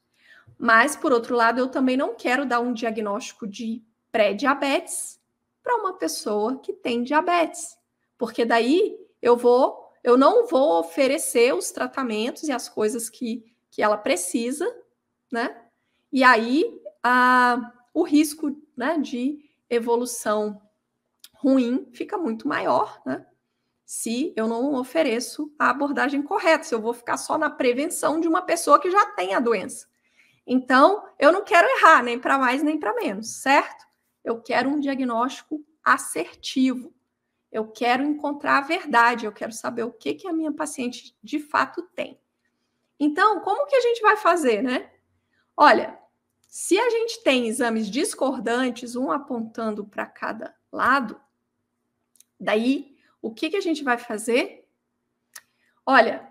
Mas, 0.57 0.95
por 0.95 1.13
outro 1.13 1.35
lado, 1.35 1.59
eu 1.59 1.67
também 1.67 1.95
não 1.95 2.15
quero 2.15 2.47
dar 2.47 2.59
um 2.59 2.73
diagnóstico 2.73 3.45
de 3.45 3.83
pré-diabetes 4.11 5.21
para 5.61 5.75
uma 5.75 5.93
pessoa 5.93 6.57
que 6.57 6.73
tem 6.73 7.03
diabetes, 7.03 7.77
porque 8.17 8.43
daí 8.43 8.97
eu 9.21 9.37
vou 9.37 9.85
eu 10.03 10.17
não 10.17 10.47
vou 10.47 10.79
oferecer 10.79 11.53
os 11.53 11.69
tratamentos 11.69 12.43
e 12.43 12.51
as 12.51 12.69
coisas 12.69 13.09
que, 13.09 13.45
que 13.69 13.83
ela 13.83 13.97
precisa, 13.97 14.65
né? 15.31 15.63
E 16.11 16.23
aí 16.23 16.81
a, 17.03 17.73
o 17.93 18.03
risco 18.03 18.55
né, 18.75 18.97
de 18.97 19.37
evolução 19.69 20.61
ruim 21.33 21.87
fica 21.91 22.17
muito 22.17 22.47
maior, 22.47 22.99
né? 23.05 23.27
Se 23.87 24.33
eu 24.35 24.49
não 24.49 24.73
ofereço 24.73 25.49
a 25.57 25.69
abordagem 25.69 26.21
correta, 26.21 26.65
se 26.65 26.75
eu 26.75 26.81
vou 26.81 26.93
ficar 26.93 27.15
só 27.15 27.37
na 27.37 27.49
prevenção 27.49 28.19
de 28.19 28.27
uma 28.27 28.41
pessoa 28.41 28.81
que 28.81 28.91
já 28.91 29.05
tem 29.11 29.33
a 29.33 29.39
doença. 29.39 29.87
Então, 30.45 31.07
eu 31.17 31.31
não 31.31 31.41
quero 31.41 31.65
errar 31.77 32.03
nem 32.03 32.19
para 32.19 32.37
mais 32.37 32.61
nem 32.61 32.77
para 32.77 32.93
menos, 32.93 33.41
certo? 33.41 33.85
Eu 34.25 34.41
quero 34.41 34.69
um 34.69 34.77
diagnóstico 34.77 35.65
assertivo. 35.81 36.93
Eu 37.49 37.65
quero 37.65 38.03
encontrar 38.03 38.57
a 38.57 38.67
verdade, 38.67 39.25
eu 39.25 39.31
quero 39.31 39.53
saber 39.53 39.83
o 39.83 39.93
que, 39.93 40.15
que 40.15 40.27
a 40.27 40.33
minha 40.33 40.51
paciente 40.51 41.15
de 41.23 41.39
fato 41.39 41.81
tem. 41.95 42.19
Então, 42.99 43.39
como 43.39 43.67
que 43.67 43.75
a 43.77 43.81
gente 43.81 44.01
vai 44.01 44.17
fazer, 44.17 44.61
né? 44.61 44.91
Olha, 45.55 45.97
se 46.45 46.77
a 46.77 46.89
gente 46.89 47.23
tem 47.23 47.47
exames 47.47 47.89
discordantes, 47.89 48.97
um 48.97 49.13
apontando 49.13 49.85
para 49.85 50.05
cada 50.05 50.53
lado, 50.73 51.17
daí 52.37 52.96
o 53.21 53.33
que, 53.33 53.49
que 53.49 53.57
a 53.57 53.61
gente 53.61 53.83
vai 53.83 53.97
fazer? 53.97 54.67
Olha, 55.85 56.27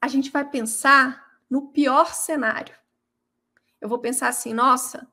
a 0.00 0.08
gente 0.08 0.30
vai 0.30 0.48
pensar 0.48 1.40
no 1.48 1.68
pior 1.68 2.14
cenário. 2.14 2.74
Eu 3.80 3.88
vou 3.88 3.98
pensar 3.98 4.28
assim, 4.28 4.52
nossa, 4.52 5.10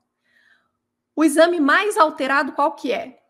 o 1.16 1.24
exame 1.24 1.60
mais 1.60 1.98
alterado 1.98 2.54
qual 2.54 2.76
que 2.76 2.92
é? 2.92 3.26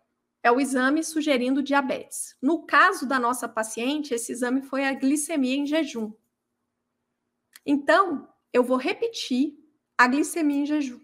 é 0.46 0.52
o 0.52 0.62
exame 0.62 1.04
sugerindo 1.04 1.64
diabetes. 1.64 2.38
No 2.40 2.68
caso 2.68 3.08
da 3.08 3.18
nossa 3.18 3.50
paciente, 3.50 4.14
esse 4.14 4.32
exame 4.32 4.62
foi 4.62 4.86
a 4.86 4.94
glicemia 4.94 5.56
em 5.56 5.66
jejum. 5.66 6.14
Então, 7.66 8.32
eu 8.54 8.64
vou 8.64 8.78
repetir 8.78 9.58
a 9.98 10.08
glicemia 10.08 10.62
em 10.62 10.66
jejum. 10.68 11.04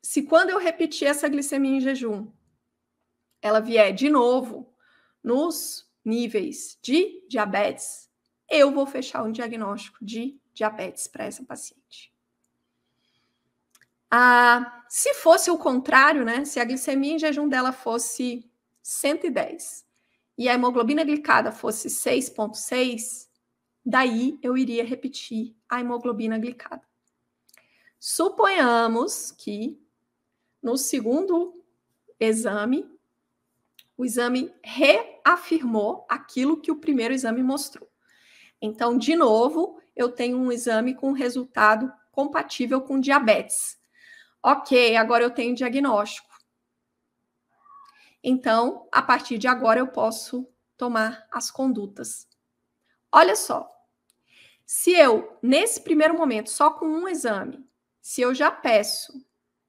Se 0.00 0.22
quando 0.22 0.50
eu 0.50 0.58
repetir 0.58 1.08
essa 1.08 1.28
glicemia 1.28 1.78
em 1.78 1.80
jejum, 1.80 2.30
ela 3.42 3.58
vier 3.58 3.92
de 3.92 4.08
novo 4.08 4.72
nos 5.22 5.88
níveis 6.04 6.78
de 6.80 7.24
diabetes, 7.28 8.08
eu 8.48 8.70
vou 8.70 8.86
fechar 8.86 9.22
um 9.22 9.32
diagnóstico 9.32 10.04
de 10.04 10.38
diabetes 10.54 11.06
para 11.06 11.24
essa 11.24 11.44
paciente. 11.44 12.12
Ah, 14.10 14.84
se 14.88 15.12
fosse 15.14 15.50
o 15.50 15.58
contrário, 15.58 16.24
né? 16.24 16.44
Se 16.44 16.58
a 16.58 16.64
glicemia 16.64 17.14
em 17.14 17.18
jejum 17.18 17.46
dela 17.46 17.72
fosse 17.72 18.50
110 18.82 19.86
e 20.38 20.48
a 20.48 20.54
hemoglobina 20.54 21.04
glicada 21.04 21.52
fosse 21.52 21.88
6,6, 21.88 23.28
daí 23.84 24.38
eu 24.42 24.56
iria 24.56 24.84
repetir 24.84 25.54
a 25.68 25.80
hemoglobina 25.80 26.38
glicada. 26.38 26.82
Suponhamos 28.00 29.30
que 29.32 29.78
no 30.62 30.78
segundo 30.78 31.62
exame, 32.18 32.88
o 33.98 34.04
exame 34.04 34.54
reafirmou 34.62 36.06
aquilo 36.08 36.60
que 36.60 36.70
o 36.70 36.76
primeiro 36.76 37.12
exame 37.12 37.42
mostrou. 37.42 37.90
Então, 38.62 38.96
de 38.96 39.16
novo, 39.16 39.80
eu 39.94 40.08
tenho 40.08 40.38
um 40.38 40.52
exame 40.52 40.94
com 40.94 41.10
resultado 41.10 41.92
compatível 42.12 42.80
com 42.80 43.00
diabetes. 43.00 43.76
Ok, 44.40 44.96
agora 44.96 45.24
eu 45.24 45.30
tenho 45.32 45.54
diagnóstico. 45.54 46.28
Então, 48.22 48.88
a 48.92 49.02
partir 49.02 49.36
de 49.36 49.48
agora, 49.48 49.80
eu 49.80 49.88
posso 49.88 50.48
tomar 50.76 51.26
as 51.32 51.50
condutas. 51.50 52.28
Olha 53.10 53.34
só, 53.34 53.68
se 54.64 54.92
eu, 54.92 55.36
nesse 55.42 55.80
primeiro 55.80 56.16
momento, 56.16 56.50
só 56.50 56.70
com 56.70 56.86
um 56.86 57.08
exame, 57.08 57.66
se 58.00 58.20
eu 58.20 58.32
já 58.32 58.50
peço, 58.50 59.12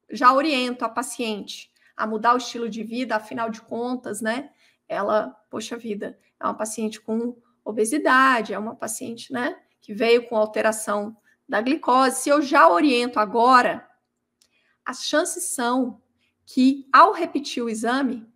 já 0.08 0.32
oriento 0.32 0.84
a 0.84 0.88
paciente 0.88 1.69
a 2.00 2.06
mudar 2.06 2.32
o 2.32 2.38
estilo 2.38 2.66
de 2.66 2.82
vida, 2.82 3.16
afinal 3.16 3.50
de 3.50 3.60
contas, 3.60 4.22
né? 4.22 4.50
Ela, 4.88 5.36
poxa 5.50 5.76
vida, 5.76 6.18
é 6.40 6.44
uma 6.44 6.54
paciente 6.54 6.98
com 6.98 7.36
obesidade, 7.62 8.54
é 8.54 8.58
uma 8.58 8.74
paciente, 8.74 9.30
né, 9.30 9.60
que 9.82 9.92
veio 9.92 10.26
com 10.26 10.34
alteração 10.34 11.14
da 11.46 11.60
glicose. 11.60 12.22
Se 12.22 12.30
eu 12.30 12.40
já 12.40 12.70
oriento 12.70 13.20
agora, 13.20 13.86
as 14.82 15.04
chances 15.04 15.44
são 15.44 16.00
que, 16.46 16.88
ao 16.90 17.12
repetir 17.12 17.62
o 17.62 17.68
exame, 17.68 18.26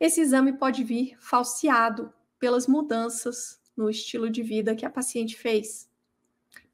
esse 0.00 0.20
exame 0.20 0.52
pode 0.52 0.82
vir 0.82 1.16
falseado 1.20 2.12
pelas 2.36 2.66
mudanças 2.66 3.60
no 3.76 3.88
estilo 3.88 4.28
de 4.28 4.42
vida 4.42 4.74
que 4.74 4.84
a 4.84 4.90
paciente 4.90 5.36
fez. 5.36 5.88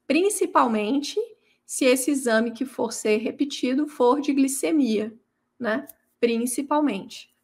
Principalmente 0.06 1.20
se 1.66 1.84
esse 1.84 2.10
exame 2.10 2.50
que 2.50 2.64
for 2.64 2.94
ser 2.94 3.18
repetido 3.18 3.86
for 3.86 4.22
de 4.22 4.32
glicemia, 4.32 5.14
né? 5.58 5.88
Principalmente. 6.20 7.34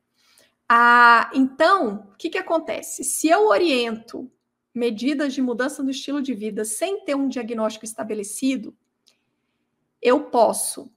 Ah, 0.69 1.29
então, 1.35 2.09
o 2.13 2.17
que, 2.17 2.31
que 2.31 2.39
acontece? 2.39 3.03
Se 3.03 3.29
eu 3.29 3.49
oriento 3.49 4.31
medidas 4.73 5.35
de 5.35 5.43
mudança 5.43 5.83
no 5.83 5.91
estilo 5.91 6.23
de 6.23 6.33
vida 6.33 6.65
sem 6.65 7.05
ter 7.05 7.17
um 7.17 7.29
diagnóstico 7.29 7.85
estabelecido, 7.85 8.73
eu 10.01 10.31
posso. 10.31 10.89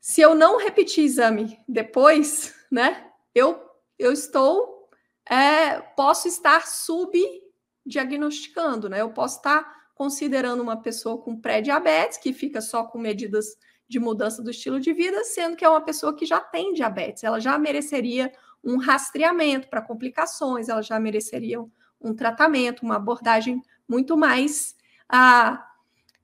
Se 0.00 0.20
eu 0.20 0.34
não 0.34 0.58
repetir 0.58 1.04
exame 1.04 1.60
depois, 1.68 2.52
né, 2.70 3.10
eu, 3.34 3.60
eu 3.98 4.12
estou, 4.12 4.88
é, 5.24 5.80
posso 5.80 6.28
estar 6.28 6.66
subdiagnosticando, 6.66 8.86
né? 8.88 9.00
Eu 9.00 9.10
posso 9.10 9.36
estar 9.36 9.84
considerando 9.94 10.62
uma 10.62 10.82
pessoa 10.82 11.18
com 11.18 11.40
pré-diabetes, 11.40 12.18
que 12.18 12.32
fica 12.32 12.60
só 12.60 12.84
com 12.84 12.98
medidas 12.98 13.56
de 13.94 14.00
mudança 14.00 14.42
do 14.42 14.50
estilo 14.50 14.80
de 14.80 14.92
vida, 14.92 15.22
sendo 15.22 15.54
que 15.56 15.64
é 15.64 15.68
uma 15.68 15.80
pessoa 15.80 16.16
que 16.16 16.26
já 16.26 16.40
tem 16.40 16.72
diabetes, 16.72 17.22
ela 17.22 17.38
já 17.38 17.56
mereceria 17.56 18.32
um 18.62 18.76
rastreamento 18.76 19.68
para 19.68 19.80
complicações, 19.80 20.68
ela 20.68 20.82
já 20.82 20.98
mereceria 20.98 21.64
um 22.00 22.12
tratamento, 22.12 22.82
uma 22.82 22.96
abordagem 22.96 23.62
muito 23.88 24.16
mais, 24.16 24.74
ah, 25.08 25.64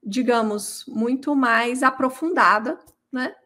digamos, 0.03 0.85
muito 0.89 1.37
mais 1.37 1.85
aprofundada, 1.85 2.77
né? 3.13 3.37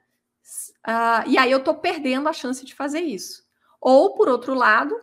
Ah, 0.82 1.22
e 1.26 1.36
aí 1.36 1.50
eu 1.50 1.58
estou 1.58 1.74
perdendo 1.74 2.26
a 2.26 2.32
chance 2.32 2.64
de 2.64 2.74
fazer 2.74 3.00
isso. 3.00 3.44
Ou, 3.78 4.14
por 4.14 4.26
outro 4.26 4.54
lado, 4.54 4.98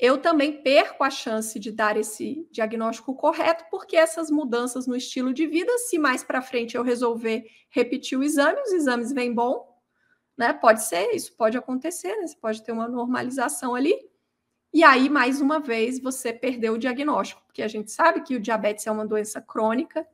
eu 0.00 0.16
também 0.16 0.62
perco 0.62 1.04
a 1.04 1.10
chance 1.10 1.60
de 1.60 1.70
dar 1.70 1.94
esse 1.98 2.48
diagnóstico 2.50 3.14
correto, 3.14 3.66
porque 3.70 3.94
essas 3.94 4.30
mudanças 4.30 4.86
no 4.86 4.96
estilo 4.96 5.34
de 5.34 5.46
vida, 5.46 5.76
se 5.76 5.98
mais 5.98 6.24
para 6.24 6.40
frente 6.40 6.74
eu 6.74 6.82
resolver 6.82 7.44
repetir 7.68 8.18
o 8.18 8.22
exame, 8.24 8.58
os 8.62 8.72
exames 8.72 9.12
vêm 9.12 9.34
bom, 9.34 9.78
né? 10.38 10.54
Pode 10.54 10.82
ser, 10.82 11.14
isso 11.14 11.36
pode 11.36 11.58
acontecer, 11.58 12.16
né? 12.16 12.26
Você 12.26 12.36
pode 12.36 12.62
ter 12.62 12.72
uma 12.72 12.88
normalização 12.88 13.74
ali. 13.74 13.94
E 14.72 14.82
aí, 14.82 15.10
mais 15.10 15.38
uma 15.42 15.60
vez, 15.60 16.00
você 16.00 16.32
perdeu 16.32 16.74
o 16.74 16.78
diagnóstico, 16.78 17.42
porque 17.44 17.62
a 17.62 17.68
gente 17.68 17.90
sabe 17.90 18.22
que 18.22 18.36
o 18.36 18.40
diabetes 18.40 18.86
é 18.86 18.90
uma 18.90 19.06
doença 19.06 19.38
crônica 19.42 20.06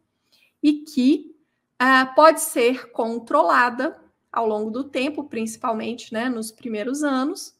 e 0.60 0.82
que 0.82 1.36
uh, 1.80 2.12
pode 2.16 2.40
ser 2.40 2.90
controlada 2.90 4.02
ao 4.32 4.48
longo 4.48 4.70
do 4.70 4.82
tempo, 4.82 5.24
principalmente 5.24 6.12
né, 6.12 6.28
nos 6.28 6.50
primeiros 6.50 7.04
anos, 7.04 7.54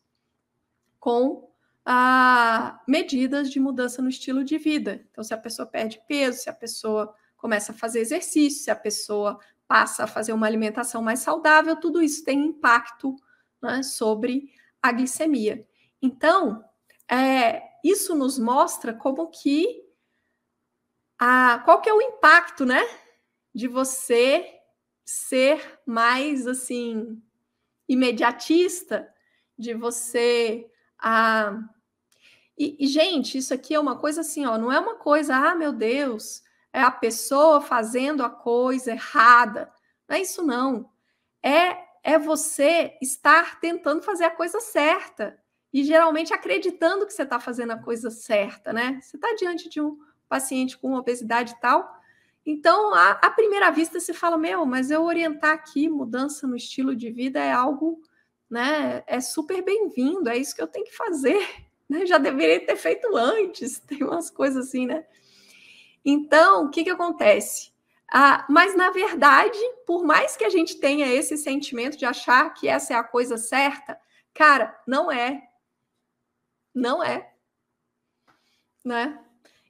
com 0.99 1.46
a 1.89 2.83
medidas 2.87 3.49
de 3.49 3.61
mudança 3.61 4.03
no 4.03 4.09
estilo 4.09 4.43
de 4.43 4.59
vida. 4.59 5.07
Então, 5.09 5.23
se 5.23 5.33
a 5.33 5.39
pessoa 5.39 5.65
perde 5.65 6.03
peso, 6.09 6.41
se 6.41 6.51
a 6.51 6.53
pessoa 6.53 7.15
começa 7.37 7.71
a 7.71 7.75
fazer 7.77 8.01
exercício, 8.01 8.65
se 8.65 8.71
a 8.73 8.77
pessoa 8.77 9.39
passa 9.69 10.03
a 10.03 10.09
fazer 10.09 10.33
uma 10.33 10.49
alimentação 10.49 11.01
mais 11.01 11.21
saudável, 11.21 11.77
tudo 11.77 12.03
isso 12.03 12.25
tem 12.25 12.45
impacto 12.45 13.15
né, 13.63 13.85
sobre 13.85 14.51
a 14.83 14.91
glicemia. 14.91 15.65
Então, 16.03 16.65
é, 17.09 17.63
isso 17.85 18.17
nos 18.17 18.37
mostra 18.37 18.93
como 18.93 19.29
que 19.29 19.85
a, 21.17 21.63
qual 21.65 21.81
que 21.81 21.89
é 21.89 21.95
o 21.95 22.03
impacto, 22.03 22.67
né, 22.67 22.83
de 23.55 23.69
você 23.69 24.59
ser 25.05 25.81
mais 25.87 26.49
assim 26.49 27.23
imediatista, 27.89 29.09
de 29.57 29.73
você 29.73 30.69
a 30.99 31.57
e, 32.59 32.85
e, 32.85 32.87
gente, 32.87 33.37
isso 33.37 33.53
aqui 33.53 33.75
é 33.75 33.81
uma 33.81 33.99
coisa 33.99 34.23
assim, 34.23 34.47
ó, 34.47 34.57
não 34.57 34.73
é 34.73 34.81
uma 34.81 34.95
coisa, 34.95 35.37
ah, 35.37 35.55
meu 35.55 35.73
Deus, 35.73 36.43
é 36.73 36.81
a 36.81 36.91
pessoa 36.91 37.61
fazendo 37.61 38.25
a 38.25 38.31
coisa 38.31 38.93
errada. 38.93 39.71
Não 40.09 40.17
é 40.17 40.21
isso, 40.21 40.43
não. 40.43 40.91
É, 41.43 41.77
é 42.03 42.19
você 42.19 42.97
estar 43.03 43.61
tentando 43.61 44.03
fazer 44.03 44.25
a 44.25 44.31
coisa 44.31 44.59
certa. 44.61 45.39
E 45.71 45.85
geralmente 45.85 46.33
acreditando 46.33 47.07
que 47.07 47.13
você 47.13 47.25
está 47.25 47.39
fazendo 47.39 47.73
a 47.73 47.79
coisa 47.79 48.11
certa, 48.11 48.73
né? 48.73 48.99
Você 49.03 49.17
está 49.17 49.35
diante 49.35 49.69
de 49.69 49.81
um 49.81 49.99
paciente 50.27 50.79
com 50.79 50.95
obesidade 50.95 51.53
e 51.53 51.61
tal. 51.61 51.95
Então, 52.45 52.95
à, 52.95 53.11
à 53.11 53.31
primeira 53.31 53.71
vista, 53.71 54.01
você 54.01 54.15
fala, 54.15 54.39
meu, 54.39 54.65
mas 54.65 54.91
eu 54.91 55.03
orientar 55.05 55.53
aqui 55.53 55.91
mudança 55.91 56.47
no 56.47 56.57
estilo 56.57 56.97
de 56.97 57.11
vida 57.11 57.39
é 57.39 57.53
algo, 57.53 58.01
né? 58.49 59.03
É 59.07 59.21
super 59.21 59.63
bem-vindo, 59.63 60.31
é 60.31 60.39
isso 60.39 60.55
que 60.55 60.63
eu 60.63 60.69
tenho 60.69 60.87
que 60.87 60.97
fazer 60.97 61.67
né? 61.89 62.05
Já 62.07 62.19
deveria 62.19 62.65
ter 62.65 62.77
feito 62.77 63.17
antes, 63.17 63.79
tem 63.87 64.03
umas 64.03 64.31
coisas 64.31 64.69
assim, 64.69 64.87
né? 64.87 65.05
Então, 66.05 66.67
o 66.67 66.71
que, 66.71 66.85
que 66.85 66.91
acontece? 66.91 67.73
Ah, 68.13 68.47
mas, 68.49 68.77
na 68.77 68.91
verdade, 68.91 69.59
por 69.85 70.05
mais 70.05 70.37
que 70.37 70.45
a 70.45 70.49
gente 70.49 70.79
tenha 70.79 71.13
esse 71.13 71.37
sentimento 71.37 71.97
de 71.97 72.05
achar 72.05 72.55
que 72.55 72.69
essa 72.69 72.95
é 72.95 72.97
a 72.97 73.03
coisa 73.03 73.37
certa, 73.37 73.99
cara, 74.33 74.81
não 74.87 75.11
é. 75.11 75.43
Não 76.73 77.03
é. 77.03 77.33
Né? 78.85 79.19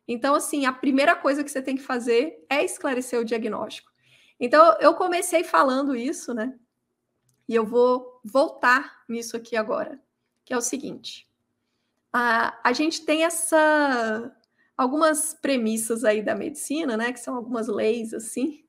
Então, 0.07 0.35
assim, 0.35 0.67
a 0.67 0.73
primeira 0.73 1.17
coisa 1.17 1.43
que 1.43 1.51
você 1.51 1.63
tem 1.63 1.77
que 1.77 1.83
fazer 1.83 2.45
é 2.51 2.63
esclarecer 2.63 3.19
o 3.19 3.25
diagnóstico. 3.25 3.91
Então, 4.39 4.77
eu 4.79 4.95
comecei 4.95 5.43
falando 5.43 5.97
isso, 5.97 6.35
né? 6.35 6.55
E 7.49 7.55
eu 7.55 7.65
vou 7.65 8.21
voltar 8.23 9.03
nisso 9.09 9.37
aqui 9.37 9.57
agora, 9.57 9.99
que 10.45 10.53
é 10.53 10.57
o 10.57 10.61
seguinte 10.61 11.26
a, 12.13 12.59
a 12.63 12.73
gente 12.73 13.05
tem 13.05 13.25
essa 13.25 14.33
algumas 14.77 15.35
premissas 15.35 16.05
aí 16.05 16.23
da 16.23 16.35
medicina, 16.35 16.97
né, 16.97 17.13
que 17.13 17.21
são 17.21 17.35
algumas 17.35 17.67
leis 17.67 18.13
assim, 18.13 18.63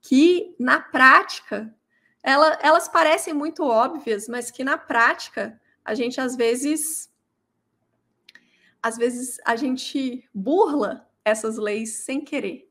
que 0.00 0.54
na 0.58 0.80
prática 0.80 1.74
ela, 2.22 2.58
elas 2.62 2.88
parecem 2.88 3.34
muito 3.34 3.64
óbvias, 3.64 4.28
mas 4.28 4.50
que 4.50 4.62
na 4.62 4.78
prática 4.78 5.60
a 5.84 5.94
gente 5.94 6.20
às 6.20 6.36
vezes 6.36 7.10
às 8.82 8.96
vezes 8.96 9.38
a 9.44 9.56
gente 9.56 10.28
burla 10.32 11.08
essas 11.24 11.58
leis 11.58 12.04
sem 12.04 12.20
querer. 12.20 12.70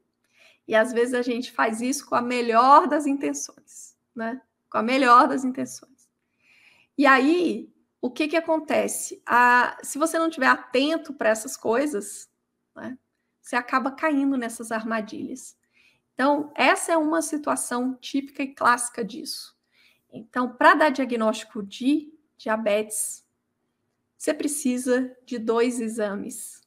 E 0.68 0.76
às 0.76 0.94
vezes 0.94 1.14
a 1.14 1.22
gente 1.22 1.52
faz 1.52 1.82
isso 1.82 2.06
com 2.06 2.16
a 2.16 2.22
melhor 2.22 2.88
das 2.88 3.06
intenções, 3.06 3.96
né? 4.16 4.42
Com 4.70 4.78
a 4.78 4.84
melhor 4.84 5.28
das 5.28 5.44
intenções. 5.44 6.08
E 6.98 7.06
aí, 7.06 7.74
o 8.02 8.10
que, 8.10 8.28
que 8.28 8.38
acontece? 8.38 9.22
A, 9.26 9.78
se 9.84 9.98
você 9.98 10.18
não 10.18 10.28
estiver 10.28 10.48
atento 10.48 11.14
para 11.14 11.30
essas 11.30 11.58
coisas, 11.58 12.30
né, 12.76 12.98
você 13.42 13.56
acaba 13.56 13.92
caindo 13.92 14.38
nessas 14.38 14.72
armadilhas. 14.72 15.58
Então, 16.14 16.52
essa 16.56 16.92
é 16.92 16.98
uma 16.98 17.22
situação 17.22 17.96
típica 17.96 18.44
e 18.44 18.54
clássica 18.54 19.04
disso. 19.04 19.58
Então, 20.12 20.56
para 20.56 20.76
dar 20.76 20.90
diagnóstico 20.90 21.64
de 21.64 22.14
diabetes, 22.38 23.26
você 24.18 24.34
precisa 24.34 25.16
de 25.26 25.38
dois 25.38 25.80
exames. 25.80 26.62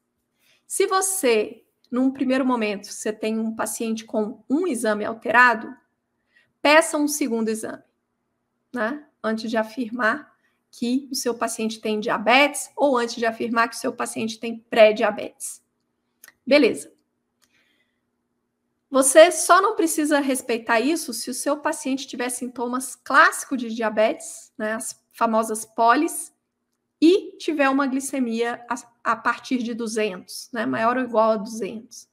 Se 0.66 0.86
você, 0.86 1.64
num 1.90 2.10
primeiro 2.10 2.46
momento, 2.46 2.86
você 2.86 3.12
tem 3.12 3.38
um 3.38 3.54
paciente 3.54 4.04
com 4.04 4.42
um 4.48 4.66
exame 4.66 5.04
alterado, 5.04 5.74
peça 6.62 6.96
um 6.96 7.08
segundo 7.08 7.48
exame, 7.48 7.82
né? 8.72 9.06
Antes 9.22 9.50
de 9.50 9.56
afirmar 9.56 10.31
que 10.72 11.06
o 11.12 11.14
seu 11.14 11.34
paciente 11.34 11.80
tem 11.80 12.00
diabetes 12.00 12.70
ou 12.74 12.96
antes 12.96 13.16
de 13.16 13.26
afirmar 13.26 13.68
que 13.68 13.76
o 13.76 13.78
seu 13.78 13.92
paciente 13.92 14.40
tem 14.40 14.58
pré-diabetes. 14.58 15.62
Beleza. 16.46 16.90
Você 18.90 19.30
só 19.30 19.60
não 19.60 19.76
precisa 19.76 20.18
respeitar 20.18 20.80
isso 20.80 21.12
se 21.12 21.30
o 21.30 21.34
seu 21.34 21.58
paciente 21.58 22.06
tiver 22.06 22.30
sintomas 22.30 22.96
clássicos 22.96 23.58
de 23.58 23.74
diabetes, 23.74 24.52
né, 24.58 24.74
as 24.74 24.98
famosas 25.12 25.64
polis, 25.64 26.32
e 27.00 27.36
tiver 27.36 27.68
uma 27.68 27.86
glicemia 27.86 28.64
a, 28.68 29.12
a 29.12 29.16
partir 29.16 29.62
de 29.62 29.74
200, 29.74 30.50
né, 30.52 30.66
maior 30.66 30.96
ou 30.96 31.04
igual 31.04 31.32
a 31.32 31.36
200. 31.36 32.08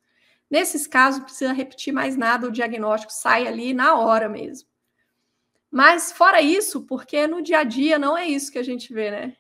Nesses 0.50 0.88
casos, 0.88 1.24
precisa 1.24 1.54
repetir 1.54 1.94
mais 1.94 2.16
nada, 2.16 2.48
o 2.48 2.52
diagnóstico 2.52 3.14
sai 3.14 3.48
ali 3.48 3.74
na 3.74 3.96
hora 3.96 4.28
mesmo. 4.28 4.69
Mas 5.72 6.12
fora 6.12 6.42
isso, 6.42 6.82
porque 6.82 7.28
no 7.28 7.42
dia 7.42 7.60
a 7.60 7.64
dia 7.64 8.00
não 8.00 8.18
é 8.18 8.28
isso 8.28 8.52
que 8.52 8.58
a 8.58 8.64
gente 8.64 8.92
vê, 8.94 9.12
né? 9.12 9.38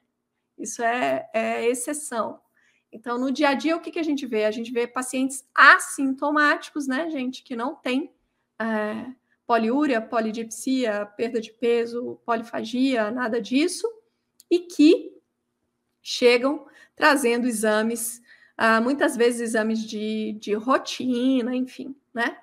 Isso 0.57 0.83
é, 0.83 1.29
é 1.33 1.67
exceção. 1.67 2.39
Então, 2.91 3.17
no 3.17 3.31
dia 3.31 3.49
a 3.49 3.53
dia, 3.53 3.75
o 3.75 3.79
que, 3.79 3.91
que 3.91 3.99
a 3.99 4.03
gente 4.03 4.25
vê? 4.25 4.45
A 4.45 4.51
gente 4.51 4.71
vê 4.71 4.87
pacientes 4.87 5.47
assintomáticos, 5.53 6.87
né, 6.87 7.09
gente, 7.09 7.43
que 7.43 7.55
não 7.55 7.75
tem 7.75 8.11
é, 8.59 9.05
poliúria, 9.45 10.01
polidipsia, 10.01 11.05
perda 11.05 11.39
de 11.39 11.51
peso, 11.51 12.19
polifagia, 12.25 13.11
nada 13.11 13.41
disso, 13.41 13.87
e 14.49 14.59
que 14.59 15.11
chegam 16.01 16.67
trazendo 16.95 17.47
exames, 17.47 18.21
ah, 18.57 18.81
muitas 18.81 19.15
vezes 19.15 19.41
exames 19.41 19.83
de, 19.83 20.33
de 20.33 20.53
rotina, 20.53 21.55
enfim, 21.55 21.95
né? 22.13 22.37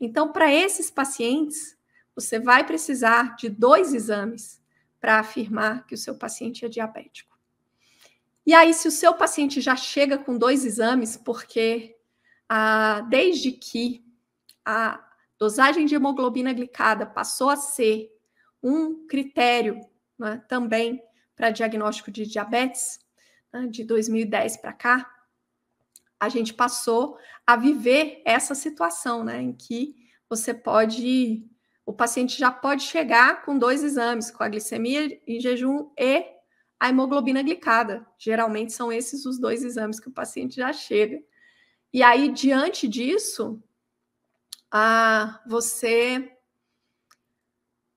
Então, 0.00 0.32
para 0.32 0.52
esses 0.52 0.90
pacientes, 0.90 1.76
você 2.14 2.38
vai 2.38 2.64
precisar 2.66 3.36
de 3.36 3.48
dois 3.48 3.94
exames 3.94 4.60
para 5.00 5.18
afirmar 5.18 5.86
que 5.86 5.94
o 5.94 5.98
seu 5.98 6.14
paciente 6.14 6.64
é 6.64 6.68
diabético. 6.68 7.38
E 8.44 8.54
aí, 8.54 8.74
se 8.74 8.88
o 8.88 8.90
seu 8.90 9.14
paciente 9.14 9.60
já 9.60 9.76
chega 9.76 10.18
com 10.18 10.36
dois 10.36 10.64
exames, 10.64 11.16
porque 11.16 11.96
ah, 12.48 13.00
desde 13.08 13.52
que 13.52 14.04
a 14.64 15.02
dosagem 15.38 15.86
de 15.86 15.94
hemoglobina 15.94 16.52
glicada 16.52 17.06
passou 17.06 17.48
a 17.48 17.56
ser 17.56 18.10
um 18.62 19.06
critério 19.06 19.80
né, 20.18 20.42
também 20.48 21.02
para 21.34 21.50
diagnóstico 21.50 22.10
de 22.10 22.26
diabetes, 22.26 23.00
né, 23.52 23.66
de 23.66 23.84
2010 23.84 24.58
para 24.58 24.72
cá, 24.72 25.10
a 26.18 26.28
gente 26.28 26.52
passou 26.52 27.18
a 27.46 27.56
viver 27.56 28.20
essa 28.26 28.54
situação, 28.54 29.24
né, 29.24 29.40
em 29.40 29.52
que 29.52 29.96
você 30.28 30.52
pode, 30.52 31.49
o 31.90 31.92
paciente 31.92 32.38
já 32.38 32.52
pode 32.52 32.84
chegar 32.84 33.42
com 33.42 33.58
dois 33.58 33.82
exames, 33.82 34.30
com 34.30 34.44
a 34.44 34.48
glicemia 34.48 35.20
em 35.26 35.40
jejum 35.40 35.90
e 35.98 36.24
a 36.78 36.88
hemoglobina 36.88 37.42
glicada. 37.42 38.06
Geralmente 38.16 38.72
são 38.72 38.92
esses 38.92 39.26
os 39.26 39.40
dois 39.40 39.64
exames 39.64 39.98
que 39.98 40.08
o 40.08 40.12
paciente 40.12 40.54
já 40.54 40.72
chega. 40.72 41.20
E 41.92 42.00
aí, 42.00 42.30
diante 42.30 42.86
disso, 42.86 43.60
a 44.70 45.42
você 45.48 46.32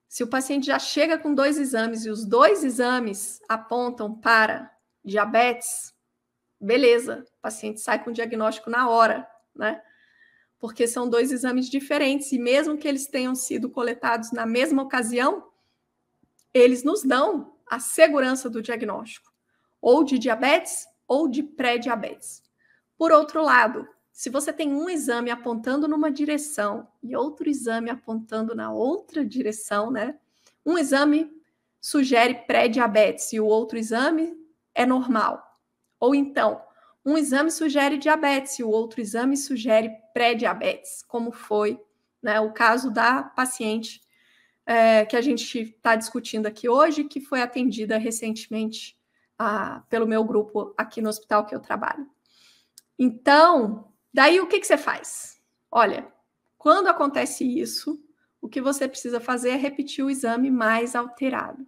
se 0.08 0.24
o 0.24 0.28
paciente 0.28 0.66
já 0.66 0.78
chega 0.80 1.16
com 1.16 1.32
dois 1.32 1.56
exames 1.56 2.04
e 2.04 2.10
os 2.10 2.24
dois 2.24 2.64
exames 2.64 3.40
apontam 3.48 4.12
para 4.12 4.72
diabetes, 5.04 5.94
beleza, 6.60 7.24
o 7.38 7.40
paciente 7.40 7.80
sai 7.80 8.02
com 8.02 8.10
o 8.10 8.12
diagnóstico 8.12 8.70
na 8.70 8.88
hora, 8.88 9.24
né? 9.54 9.80
Porque 10.64 10.86
são 10.88 11.06
dois 11.06 11.30
exames 11.30 11.68
diferentes 11.68 12.32
e 12.32 12.38
mesmo 12.38 12.78
que 12.78 12.88
eles 12.88 13.06
tenham 13.06 13.34
sido 13.34 13.68
coletados 13.68 14.32
na 14.32 14.46
mesma 14.46 14.82
ocasião, 14.82 15.46
eles 16.54 16.82
nos 16.82 17.02
dão 17.02 17.52
a 17.66 17.78
segurança 17.78 18.48
do 18.48 18.62
diagnóstico, 18.62 19.30
ou 19.78 20.02
de 20.02 20.18
diabetes 20.18 20.86
ou 21.06 21.28
de 21.28 21.42
pré-diabetes. 21.42 22.42
Por 22.96 23.12
outro 23.12 23.42
lado, 23.42 23.86
se 24.10 24.30
você 24.30 24.54
tem 24.54 24.72
um 24.72 24.88
exame 24.88 25.30
apontando 25.30 25.86
numa 25.86 26.10
direção 26.10 26.88
e 27.02 27.14
outro 27.14 27.46
exame 27.46 27.90
apontando 27.90 28.54
na 28.54 28.72
outra 28.72 29.22
direção, 29.22 29.90
né? 29.90 30.18
Um 30.64 30.78
exame 30.78 31.30
sugere 31.78 32.36
pré-diabetes 32.46 33.34
e 33.34 33.38
o 33.38 33.44
outro 33.44 33.76
exame 33.76 34.34
é 34.74 34.86
normal. 34.86 35.46
Ou 36.00 36.14
então, 36.14 36.62
um 37.04 37.18
exame 37.18 37.50
sugere 37.50 37.98
diabetes 37.98 38.58
e 38.58 38.64
o 38.64 38.70
outro 38.70 39.00
exame 39.00 39.36
sugere 39.36 39.90
pré-diabetes, 40.12 41.02
como 41.06 41.32
foi 41.32 41.80
né, 42.22 42.40
o 42.40 42.52
caso 42.52 42.90
da 42.90 43.22
paciente 43.22 44.00
é, 44.64 45.04
que 45.04 45.16
a 45.16 45.20
gente 45.20 45.58
está 45.60 45.94
discutindo 45.94 46.46
aqui 46.46 46.68
hoje, 46.68 47.04
que 47.04 47.20
foi 47.20 47.42
atendida 47.42 47.98
recentemente 47.98 48.96
ah, 49.38 49.82
pelo 49.90 50.06
meu 50.06 50.24
grupo 50.24 50.72
aqui 50.76 51.02
no 51.02 51.08
hospital 51.08 51.44
que 51.44 51.54
eu 51.54 51.60
trabalho. 51.60 52.08
Então, 52.98 53.92
Daí 54.14 54.40
o 54.40 54.46
que, 54.46 54.60
que 54.60 54.66
você 54.66 54.78
faz? 54.78 55.42
Olha, 55.68 56.06
quando 56.56 56.86
acontece 56.86 57.44
isso, 57.44 58.00
o 58.40 58.48
que 58.48 58.60
você 58.60 58.86
precisa 58.86 59.18
fazer 59.18 59.50
é 59.50 59.56
repetir 59.56 60.04
o 60.04 60.10
exame 60.10 60.52
mais 60.52 60.94
alterado, 60.94 61.66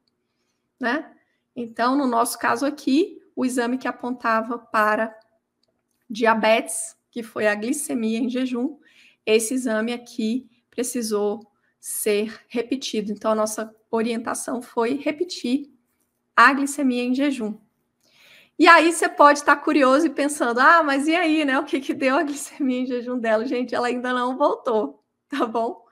né? 0.79 1.13
Então, 1.57 1.97
no 1.97 2.07
nosso 2.07 2.39
caso 2.39 2.65
aqui, 2.65 3.21
o 3.35 3.45
exame 3.45 3.79
que 3.79 3.89
apontava 3.89 4.61
para 4.61 5.13
diabetes, 6.09 6.97
que 7.11 7.23
foi 7.23 7.47
a 7.47 7.55
glicemia 7.55 8.19
em 8.19 8.29
jejum, 8.29 8.79
esse 9.25 9.55
exame 9.55 9.93
aqui 9.93 10.49
precisou 10.71 11.41
ser 11.81 12.41
repetido. 12.49 13.13
Então, 13.13 13.33
a 13.33 13.35
nossa 13.35 13.75
orientação 13.91 14.61
foi 14.61 14.95
repetir 14.97 15.71
a 16.37 16.53
glicemia 16.53 17.03
em 17.03 17.15
jejum. 17.15 17.59
E 18.59 18.67
aí 18.67 18.93
você 18.93 19.09
pode 19.09 19.41
estar 19.41 19.57
curioso 19.57 20.07
e 20.07 20.11
pensando, 20.11 20.61
ah, 20.61 20.83
mas 20.83 21.07
e 21.07 21.15
aí, 21.15 21.45
né? 21.45 21.59
O 21.59 21.65
que, 21.65 21.81
que 21.81 21.93
deu 21.93 22.17
a 22.17 22.23
glicemia 22.25 22.81
em 22.81 22.87
jejum 22.87 23.19
dela? 23.19 23.45
Gente, 23.47 23.75
ela 23.75 23.89
ainda 23.89 24.13
não 24.13 24.37
voltou, 24.37 25.03
tá 25.29 25.47
bom? 25.47 25.85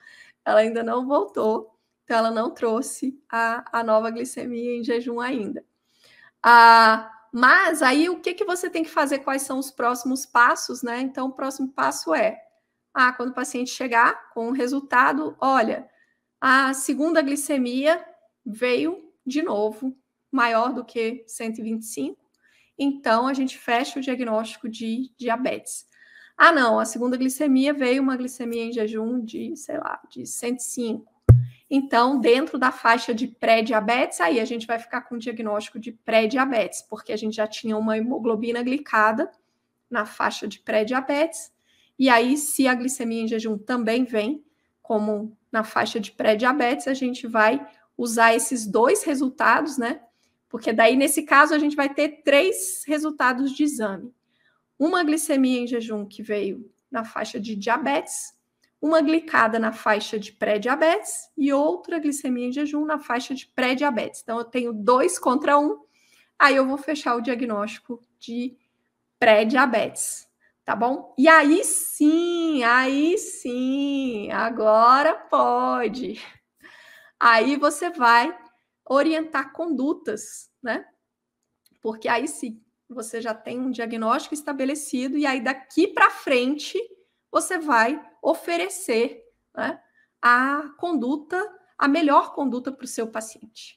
Ela 0.45 0.61
ainda 0.61 0.83
não 0.83 1.07
voltou, 1.07 1.75
então 2.05 2.19
ela 2.19 2.31
não 2.31 2.51
trouxe 2.51 3.19
a, 3.31 3.81
a 3.81 3.83
nova 3.83 4.11
glicemia 4.11 4.77
em 4.77 4.85
jejum 4.85 5.21
ainda. 5.21 5.65
Ah, 6.43 7.11
mas 7.35 7.83
aí 7.83 8.09
o 8.09 8.21
que, 8.21 8.35
que 8.35 8.45
você 8.45 8.71
tem 8.71 8.85
que 8.85 8.91
fazer? 8.91 9.19
Quais 9.19 9.43
são 9.43 9.59
os 9.59 9.71
próximos 9.71 10.25
passos, 10.25 10.83
né? 10.83 11.01
Então, 11.01 11.29
o 11.29 11.33
próximo 11.33 11.73
passo 11.73 12.15
é: 12.15 12.41
ah, 12.95 13.13
quando 13.13 13.31
o 13.31 13.35
paciente 13.35 13.71
chegar 13.71 14.31
com 14.33 14.49
o 14.49 14.53
resultado, 14.53 15.37
olha, 15.41 15.89
a 16.41 16.73
segunda 16.75 17.21
glicemia 17.23 18.05
veio 18.47 19.13
de 19.27 19.43
novo 19.43 19.97
maior 20.31 20.73
do 20.73 20.85
que 20.85 21.25
125 21.27 22.25
então 22.79 23.27
a 23.27 23.35
gente 23.35 23.59
fecha 23.59 23.99
o 23.99 24.03
diagnóstico 24.03 24.69
de 24.69 25.11
diabetes. 25.17 25.87
Ah, 26.37 26.53
não, 26.53 26.81
a 26.81 26.85
segunda 26.85 27.17
glicemia 27.17 27.73
veio 27.73 28.03
uma 28.03 28.17
glicemia 28.17 28.65
em 28.65 28.73
jejum 28.73 29.25
de, 29.25 29.57
sei 29.57 29.79
lá, 29.79 30.01
de 30.11 30.27
105. 30.27 31.07
Então, 31.77 32.21
dentro 32.21 32.57
da 32.57 32.71
faixa 32.71 33.13
de 33.13 33.27
pré-diabetes, 33.27 34.21
aí 34.21 34.39
a 34.39 34.45
gente 34.45 34.65
vai 34.65 34.79
ficar 34.79 35.01
com 35.01 35.17
o 35.17 35.19
diagnóstico 35.19 35.77
de 35.77 35.91
pré-diabetes, 35.91 36.83
porque 36.83 37.13
a 37.13 37.17
gente 37.17 37.35
já 37.35 37.49
tinha 37.49 37.77
uma 37.77 37.99
hemoglobina 37.99 38.63
glicada 38.63 39.29
na 39.91 40.07
faixa 40.07 40.47
de 40.47 40.61
pré-diabetes. 40.61 41.53
E 41.99 42.09
aí, 42.09 42.37
se 42.37 42.69
a 42.69 42.75
glicemia 42.75 43.23
em 43.23 43.27
jejum 43.27 43.59
também 43.59 44.05
vem, 44.05 44.45
como 44.81 45.37
na 45.51 45.65
faixa 45.65 45.99
de 45.99 46.13
pré-diabetes, 46.13 46.87
a 46.87 46.95
gente 46.95 47.27
vai 47.27 47.67
usar 47.99 48.37
esses 48.37 48.67
dois 48.67 49.03
resultados, 49.03 49.77
né? 49.77 50.01
porque 50.55 50.73
daí, 50.73 50.95
nesse 50.95 51.25
caso, 51.25 51.53
a 51.53 51.59
gente 51.59 51.75
vai 51.75 51.93
ter 51.93 52.23
três 52.23 52.85
resultados 52.87 53.51
de 53.51 53.65
exame: 53.65 54.15
uma 54.79 55.03
glicemia 55.03 55.61
em 55.61 55.67
jejum 55.67 56.07
que 56.07 56.23
veio 56.23 56.71
na 56.89 57.03
faixa 57.03 57.41
de 57.41 57.57
diabetes, 57.57 58.34
uma 58.85 59.01
glicada 59.01 59.59
na 59.59 59.73
faixa 59.73 60.19
de 60.19 60.31
pré-diabetes 60.31 61.31
e 61.39 61.51
outra 61.51 61.99
glicemia 61.99 62.49
em 62.49 62.53
jejum 62.53 62.85
na 62.85 62.99
faixa 62.99 63.35
de 63.35 63.47
pré-diabetes. 63.47 64.21
Então, 64.23 64.37
eu 64.37 64.45
tenho 64.45 64.75
dois 64.75 65.19
contra 65.19 65.59
um, 65.59 65.83
aí 66.39 66.57
eu 66.57 66.69
vou 66.69 66.77
fechar 66.77 67.17
o 67.17 67.23
diagnóstico 67.23 67.99
de 68.21 68.55
pré-diabetes, 69.19 70.29
tá 70.67 70.77
bom? 70.77 71.15
E 71.17 71.27
aí 71.27 71.65
sim, 71.65 72.63
aí 72.63 73.17
sim, 73.17 74.31
agora 74.31 75.15
pode. 75.15 76.21
Aí 77.19 77.57
você 77.57 77.89
vai 77.89 78.37
orientar 78.85 79.55
condutas, 79.55 80.51
né? 80.63 80.85
Porque 81.81 82.07
aí 82.07 82.29
sim, 82.29 82.61
você 82.87 83.23
já 83.23 83.33
tem 83.33 83.59
um 83.59 83.71
diagnóstico 83.71 84.35
estabelecido 84.35 85.17
e 85.17 85.25
aí 85.25 85.41
daqui 85.41 85.89
para 85.89 86.11
frente 86.11 86.79
você 87.35 87.59
vai 87.59 88.01
oferecer 88.23 89.25
né, 89.57 89.83
a 90.23 90.73
conduta, 90.79 91.45
a 91.77 91.89
melhor 91.89 92.33
conduta 92.33 92.71
para 92.71 92.85
o 92.85 92.89
seu 92.89 93.09
paciente. 93.09 93.77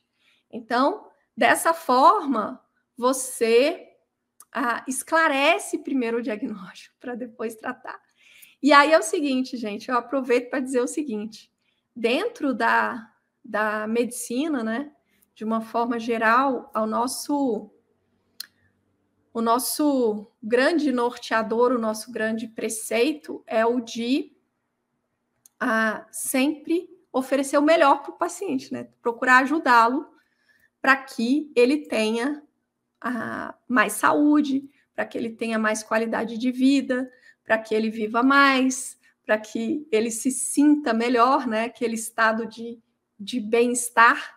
Então, 0.51 1.09
dessa 1.35 1.73
forma, 1.73 2.63
você 2.95 3.83
ah, 4.53 4.85
esclarece 4.87 5.79
primeiro 5.79 6.19
o 6.19 6.21
diagnóstico 6.21 6.95
para 7.01 7.15
depois 7.15 7.55
tratar. 7.55 7.99
E 8.61 8.71
aí 8.71 8.91
é 8.91 8.99
o 8.99 9.01
seguinte, 9.01 9.57
gente, 9.57 9.89
eu 9.89 9.97
aproveito 9.97 10.51
para 10.51 10.59
dizer 10.59 10.81
o 10.81 10.87
seguinte: 10.87 11.51
dentro 11.95 12.53
da, 12.53 13.11
da 13.43 13.87
medicina, 13.87 14.63
né, 14.63 14.91
de 15.33 15.43
uma 15.43 15.61
forma 15.61 15.99
geral, 15.99 16.69
ao 16.75 16.85
nosso 16.85 17.71
o 19.37 19.41
nosso 19.41 20.31
grande 20.41 20.91
norteador, 20.91 21.71
o 21.71 21.77
nosso 21.77 22.11
grande 22.11 22.47
preceito 22.47 23.43
é 23.45 23.63
o 23.63 23.79
de 23.79 24.35
ah, 25.59 26.07
sempre 26.11 26.89
oferecer 27.13 27.55
o 27.59 27.61
melhor 27.61 28.01
para 28.01 28.13
o 28.13 28.17
paciente, 28.17 28.73
né? 28.73 28.87
Procurar 28.99 29.43
ajudá-lo 29.43 30.07
para 30.81 30.97
que 30.97 31.51
ele 31.55 31.85
tenha 31.87 32.41
ah, 32.99 33.53
mais 33.67 33.93
saúde, 33.93 34.71
para 34.95 35.05
que 35.05 35.15
ele 35.15 35.29
tenha 35.29 35.59
mais 35.59 35.83
qualidade 35.83 36.35
de 36.35 36.51
vida, 36.51 37.07
para 37.43 37.59
que 37.59 37.75
ele 37.75 37.91
viva 37.91 38.23
mais, 38.23 38.99
para 39.23 39.37
que 39.37 39.87
ele 39.91 40.09
se 40.09 40.31
sinta 40.31 40.95
melhor, 40.95 41.45
né? 41.45 41.65
Aquele 41.65 41.93
estado 41.93 42.47
de, 42.47 42.81
de 43.19 43.39
bem-estar 43.39 44.35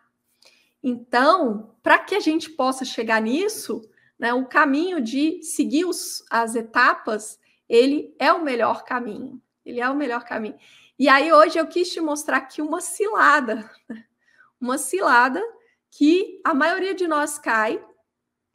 então, 0.82 1.74
para 1.82 1.98
que 1.98 2.14
a 2.14 2.20
gente 2.20 2.51
possa 2.51 2.84
chegar 2.84 3.20
nisso, 3.20 3.82
né, 4.20 4.34
o 4.34 4.44
caminho 4.44 5.00
de 5.00 5.42
seguir 5.42 5.86
os, 5.86 6.22
as 6.30 6.54
etapas, 6.54 7.40
ele 7.66 8.14
é 8.18 8.30
o 8.30 8.44
melhor 8.44 8.84
caminho. 8.84 9.42
Ele 9.64 9.80
é 9.80 9.88
o 9.88 9.96
melhor 9.96 10.24
caminho. 10.24 10.58
E 10.98 11.08
aí, 11.08 11.32
hoje, 11.32 11.58
eu 11.58 11.66
quis 11.66 11.90
te 11.90 12.02
mostrar 12.02 12.36
aqui 12.36 12.60
uma 12.60 12.82
cilada, 12.82 13.68
uma 14.60 14.76
cilada 14.76 15.42
que 15.90 16.38
a 16.44 16.52
maioria 16.52 16.94
de 16.94 17.08
nós 17.08 17.38
cai, 17.38 17.82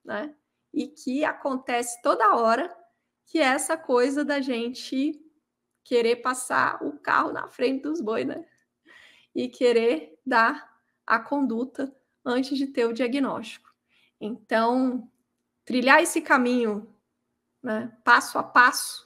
né? 0.03 0.35
E 0.71 0.87
que 0.87 1.25
acontece 1.25 1.99
toda 2.03 2.35
hora, 2.35 2.71
que 3.25 3.39
é 3.39 3.45
essa 3.45 3.75
coisa 3.75 4.23
da 4.23 4.39
gente 4.41 5.19
querer 5.83 6.17
passar 6.17 6.77
o 6.83 6.99
carro 6.99 7.31
na 7.31 7.47
frente 7.47 7.81
dos 7.81 7.99
bois, 8.01 8.27
né? 8.27 8.45
E 9.33 9.49
querer 9.49 10.19
dar 10.23 10.79
a 11.07 11.17
conduta 11.19 11.91
antes 12.23 12.55
de 12.55 12.67
ter 12.67 12.85
o 12.85 12.93
diagnóstico. 12.93 13.73
Então, 14.21 15.09
trilhar 15.65 16.01
esse 16.01 16.21
caminho, 16.21 16.95
né, 17.61 17.91
passo 18.03 18.37
a 18.37 18.43
passo, 18.43 19.05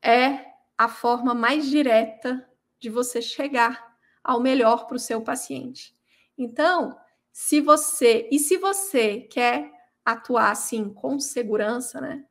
é 0.00 0.52
a 0.78 0.88
forma 0.88 1.34
mais 1.34 1.68
direta 1.68 2.48
de 2.78 2.88
você 2.88 3.20
chegar 3.20 3.98
ao 4.22 4.40
melhor 4.40 4.86
para 4.86 4.96
o 4.96 5.00
seu 5.00 5.20
paciente. 5.20 5.94
Então, 6.38 6.98
se 7.32 7.60
você 7.60 8.28
e 8.30 8.38
se 8.38 8.56
você 8.56 9.20
quer 9.20 9.72
atuar 10.04 10.50
assim 10.50 10.92
com 10.92 11.18
segurança, 11.18 12.00
né? 12.00 12.24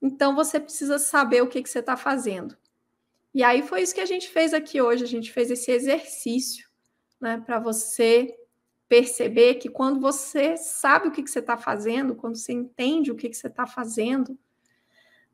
então 0.00 0.34
você 0.34 0.58
precisa 0.60 0.98
saber 0.98 1.42
o 1.42 1.48
que, 1.48 1.62
que 1.62 1.68
você 1.68 1.80
está 1.80 1.96
fazendo. 1.96 2.56
E 3.34 3.42
aí 3.42 3.62
foi 3.62 3.82
isso 3.82 3.94
que 3.94 4.00
a 4.00 4.06
gente 4.06 4.28
fez 4.28 4.54
aqui 4.54 4.80
hoje, 4.80 5.04
a 5.04 5.08
gente 5.08 5.32
fez 5.32 5.50
esse 5.50 5.70
exercício, 5.70 6.68
né, 7.20 7.42
para 7.44 7.58
você 7.58 8.34
perceber 8.88 9.56
que 9.56 9.68
quando 9.68 10.00
você 10.00 10.56
sabe 10.56 11.08
o 11.08 11.10
que, 11.10 11.22
que 11.22 11.30
você 11.30 11.40
está 11.40 11.56
fazendo, 11.56 12.14
quando 12.14 12.36
você 12.36 12.52
entende 12.52 13.10
o 13.10 13.16
que, 13.16 13.28
que 13.28 13.36
você 13.36 13.48
está 13.48 13.66
fazendo, 13.66 14.38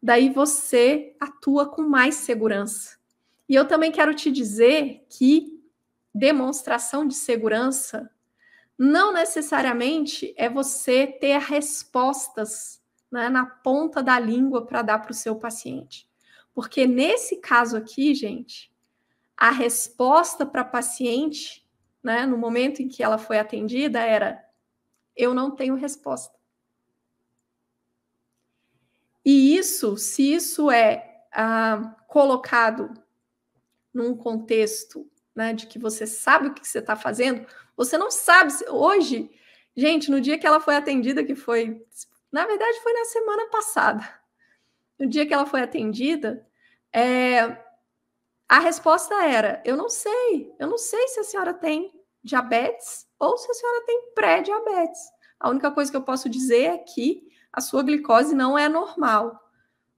daí 0.02 0.28
você 0.28 1.16
atua 1.20 1.66
com 1.68 1.82
mais 1.82 2.16
segurança. 2.16 2.98
E 3.48 3.54
eu 3.54 3.66
também 3.66 3.92
quero 3.92 4.14
te 4.14 4.30
dizer 4.30 5.06
que 5.08 5.62
demonstração 6.14 7.06
de 7.06 7.14
segurança 7.14 8.10
não 8.76 9.12
necessariamente 9.12 10.34
é 10.36 10.48
você 10.48 11.06
ter 11.06 11.38
respostas 11.38 12.82
né, 13.10 13.28
na 13.28 13.46
ponta 13.46 14.02
da 14.02 14.18
língua 14.18 14.66
para 14.66 14.82
dar 14.82 14.98
para 14.98 15.12
o 15.12 15.14
seu 15.14 15.36
paciente. 15.36 16.08
Porque 16.52 16.86
nesse 16.86 17.36
caso 17.36 17.76
aqui, 17.76 18.14
gente, 18.14 18.72
a 19.36 19.50
resposta 19.50 20.44
para 20.44 20.64
paciente, 20.64 21.63
né, 22.04 22.26
no 22.26 22.36
momento 22.36 22.82
em 22.82 22.88
que 22.88 23.02
ela 23.02 23.16
foi 23.16 23.38
atendida, 23.38 24.00
era: 24.00 24.44
eu 25.16 25.32
não 25.32 25.50
tenho 25.50 25.74
resposta. 25.74 26.38
E 29.24 29.56
isso, 29.56 29.96
se 29.96 30.34
isso 30.34 30.70
é 30.70 31.24
ah, 31.32 31.96
colocado 32.06 32.92
num 33.92 34.14
contexto 34.14 35.10
né, 35.34 35.54
de 35.54 35.66
que 35.66 35.78
você 35.78 36.06
sabe 36.06 36.48
o 36.48 36.54
que 36.54 36.66
você 36.66 36.78
está 36.78 36.94
fazendo, 36.94 37.46
você 37.76 37.96
não 37.96 38.10
sabe. 38.10 38.52
Hoje, 38.68 39.30
gente, 39.74 40.10
no 40.10 40.20
dia 40.20 40.38
que 40.38 40.46
ela 40.46 40.60
foi 40.60 40.76
atendida, 40.76 41.24
que 41.24 41.34
foi, 41.34 41.82
na 42.30 42.44
verdade, 42.46 42.80
foi 42.82 42.92
na 42.92 43.04
semana 43.06 43.46
passada, 43.48 44.20
no 44.98 45.06
dia 45.08 45.26
que 45.26 45.32
ela 45.32 45.46
foi 45.46 45.62
atendida, 45.62 46.46
é, 46.92 47.64
a 48.48 48.58
resposta 48.58 49.14
era: 49.24 49.62
eu 49.64 49.76
não 49.76 49.88
sei, 49.88 50.54
eu 50.58 50.68
não 50.68 50.78
sei 50.78 51.08
se 51.08 51.20
a 51.20 51.24
senhora 51.24 51.54
tem 51.54 51.93
diabetes 52.24 53.06
ou 53.18 53.36
se 53.36 53.50
a 53.50 53.54
senhora 53.54 53.84
tem 53.84 54.12
pré-diabetes. 54.14 55.00
A 55.38 55.50
única 55.50 55.70
coisa 55.70 55.90
que 55.90 55.96
eu 55.96 56.02
posso 56.02 56.28
dizer 56.28 56.62
é 56.62 56.78
que 56.78 57.22
a 57.52 57.60
sua 57.60 57.82
glicose 57.82 58.34
não 58.34 58.58
é 58.58 58.68
normal, 58.68 59.38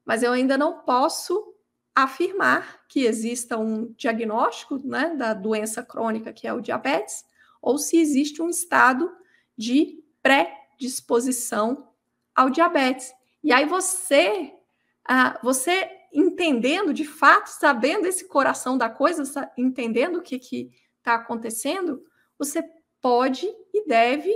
mas 0.05 0.23
eu 0.23 0.33
ainda 0.33 0.59
não 0.59 0.81
posso 0.81 1.55
afirmar 1.95 2.81
que 2.89 3.05
exista 3.05 3.57
um 3.57 3.93
diagnóstico 3.97 4.79
né, 4.87 5.15
da 5.15 5.33
doença 5.33 5.83
crônica 5.83 6.33
que 6.33 6.47
é 6.47 6.53
o 6.53 6.61
diabetes, 6.61 7.25
ou 7.63 7.79
se 7.79 7.97
existe 7.97 8.43
um 8.43 8.51
estado 8.51 9.11
de 9.57 10.05
predisposição 10.23 11.89
ao 12.35 12.51
diabetes. 12.51 13.15
E 13.43 13.53
aí 13.53 13.65
você, 13.65 14.53
ah, 15.05 15.39
você 15.43 15.89
entendendo 16.13 16.93
de 16.93 17.05
fato, 17.05 17.49
sabendo 17.49 18.07
esse 18.07 18.29
coração 18.29 18.77
da 18.77 18.91
coisa, 18.91 19.23
entendendo 19.57 20.17
o 20.17 20.23
que 20.23 20.71
está 20.99 21.15
acontecendo, 21.15 22.03
você 22.39 22.63
pode 23.01 23.47
e 23.73 23.87
deve 23.87 24.35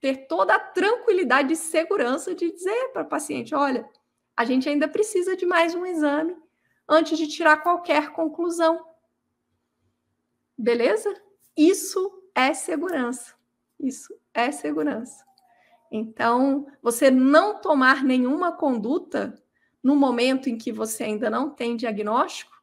ter 0.00 0.26
toda 0.26 0.54
a 0.54 0.60
tranquilidade 0.60 1.52
e 1.52 1.56
segurança 1.56 2.34
de 2.34 2.50
dizer 2.52 2.92
para 2.92 3.02
o 3.02 3.08
paciente: 3.08 3.54
olha, 3.54 3.88
a 4.36 4.44
gente 4.44 4.68
ainda 4.68 4.88
precisa 4.88 5.36
de 5.36 5.44
mais 5.44 5.74
um 5.74 5.84
exame 5.84 6.36
antes 6.88 7.18
de 7.18 7.26
tirar 7.26 7.58
qualquer 7.58 8.12
conclusão. 8.12 8.84
Beleza? 10.56 11.14
Isso 11.56 12.22
é 12.34 12.54
segurança. 12.54 13.34
Isso 13.78 14.14
é 14.32 14.50
segurança. 14.50 15.24
Então, 15.90 16.66
você 16.82 17.10
não 17.10 17.60
tomar 17.60 18.02
nenhuma 18.02 18.52
conduta 18.52 19.34
no 19.82 19.94
momento 19.94 20.48
em 20.48 20.56
que 20.56 20.72
você 20.72 21.04
ainda 21.04 21.30
não 21.30 21.50
tem 21.50 21.76
diagnóstico 21.76 22.54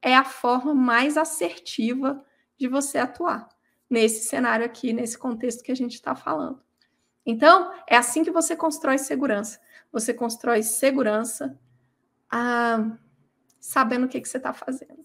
é 0.00 0.14
a 0.14 0.24
forma 0.24 0.74
mais 0.74 1.16
assertiva 1.16 2.24
de 2.56 2.68
você 2.68 2.98
atuar 2.98 3.48
nesse 3.88 4.26
cenário 4.28 4.64
aqui, 4.64 4.92
nesse 4.92 5.16
contexto 5.16 5.62
que 5.62 5.72
a 5.72 5.76
gente 5.76 5.94
está 5.94 6.14
falando. 6.14 6.62
Então, 7.24 7.72
é 7.86 7.96
assim 7.96 8.24
que 8.24 8.30
você 8.30 8.56
constrói 8.56 8.98
segurança. 8.98 9.60
Você 9.92 10.12
constrói 10.14 10.62
segurança 10.62 11.58
ah, 12.30 12.96
sabendo 13.60 14.06
o 14.06 14.08
que, 14.08 14.20
que 14.20 14.28
você 14.28 14.38
está 14.38 14.52
fazendo. 14.52 15.04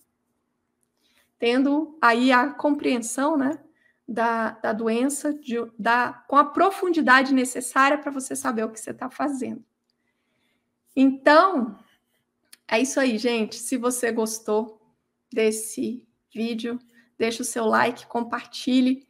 Tendo 1.37 1.97
aí 2.01 2.31
a 2.31 2.49
compreensão, 2.49 3.37
né? 3.37 3.59
da, 4.07 4.51
da 4.51 4.73
doença 4.73 5.33
de, 5.33 5.55
da, 5.77 6.13
com 6.27 6.35
a 6.35 6.45
profundidade 6.45 7.33
necessária 7.33 7.97
para 7.97 8.11
você 8.11 8.35
saber 8.35 8.63
o 8.63 8.69
que 8.69 8.79
você 8.79 8.91
está 8.91 9.09
fazendo. 9.09 9.63
Então, 10.95 11.77
é 12.67 12.79
isso 12.79 12.99
aí, 12.99 13.17
gente. 13.17 13.55
Se 13.55 13.77
você 13.77 14.11
gostou 14.11 14.79
desse 15.31 16.05
vídeo, 16.31 16.77
deixe 17.17 17.41
o 17.41 17.45
seu 17.45 17.65
like, 17.65 18.07
compartilhe. 18.07 19.07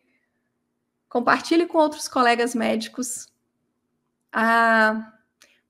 Compartilhe 1.09 1.67
com 1.67 1.77
outros 1.77 2.07
colegas 2.07 2.55
médicos 2.55 3.27
ah, 4.31 5.13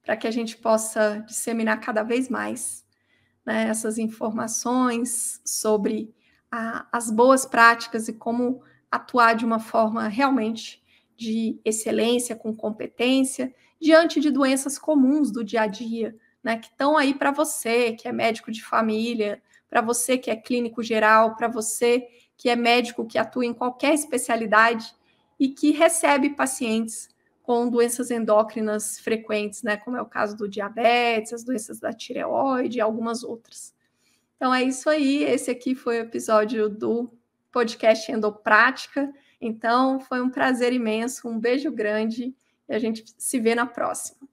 para 0.01 0.15
que 0.15 0.27
a 0.27 0.31
gente 0.31 0.57
possa 0.57 1.23
disseminar 1.27 1.79
cada 1.79 2.03
vez 2.03 2.29
mais 2.29 2.85
né, 3.45 3.67
essas 3.67 3.97
informações 3.97 5.41
sobre 5.45 6.13
a, 6.51 6.87
as 6.91 7.11
boas 7.11 7.45
práticas 7.45 8.07
e 8.07 8.13
como 8.13 8.63
atuar 8.89 9.35
de 9.35 9.45
uma 9.45 9.59
forma 9.59 10.07
realmente 10.07 10.83
de 11.15 11.59
excelência, 11.63 12.35
com 12.35 12.55
competência, 12.55 13.53
diante 13.79 14.19
de 14.19 14.31
doenças 14.31 14.77
comuns 14.77 15.31
do 15.31 15.43
dia 15.43 15.63
a 15.63 15.67
dia, 15.67 16.15
né, 16.43 16.57
que 16.57 16.67
estão 16.67 16.97
aí 16.97 17.13
para 17.13 17.31
você, 17.31 17.93
que 17.93 18.07
é 18.07 18.11
médico 18.11 18.51
de 18.51 18.63
família, 18.63 19.41
para 19.69 19.81
você 19.81 20.17
que 20.17 20.29
é 20.29 20.35
clínico 20.35 20.83
geral, 20.83 21.35
para 21.35 21.47
você 21.47 22.07
que 22.37 22.49
é 22.49 22.55
médico 22.55 23.05
que 23.05 23.17
atua 23.17 23.45
em 23.45 23.53
qualquer 23.53 23.93
especialidade 23.93 24.93
e 25.39 25.49
que 25.49 25.71
recebe 25.71 26.31
pacientes 26.31 27.09
com 27.41 27.69
doenças 27.69 28.09
endócrinas 28.09 28.99
frequentes, 28.99 29.63
né, 29.63 29.75
como 29.75 29.97
é 29.97 30.01
o 30.01 30.05
caso 30.05 30.35
do 30.37 30.47
diabetes, 30.47 31.33
as 31.33 31.43
doenças 31.43 31.79
da 31.79 31.91
tireoide 31.91 32.77
e 32.77 32.81
algumas 32.81 33.23
outras. 33.23 33.73
Então 34.37 34.53
é 34.53 34.63
isso 34.63 34.89
aí, 34.89 35.23
esse 35.23 35.51
aqui 35.51 35.75
foi 35.75 35.99
o 35.99 36.03
episódio 36.03 36.69
do 36.69 37.11
podcast 37.51 38.11
Endoprática. 38.11 39.13
Então, 39.39 39.99
foi 39.99 40.21
um 40.21 40.29
prazer 40.29 40.73
imenso, 40.73 41.29
um 41.29 41.39
beijo 41.39 41.71
grande 41.71 42.33
e 42.67 42.73
a 42.73 42.79
gente 42.79 43.05
se 43.17 43.39
vê 43.39 43.53
na 43.53 43.65
próxima. 43.65 44.27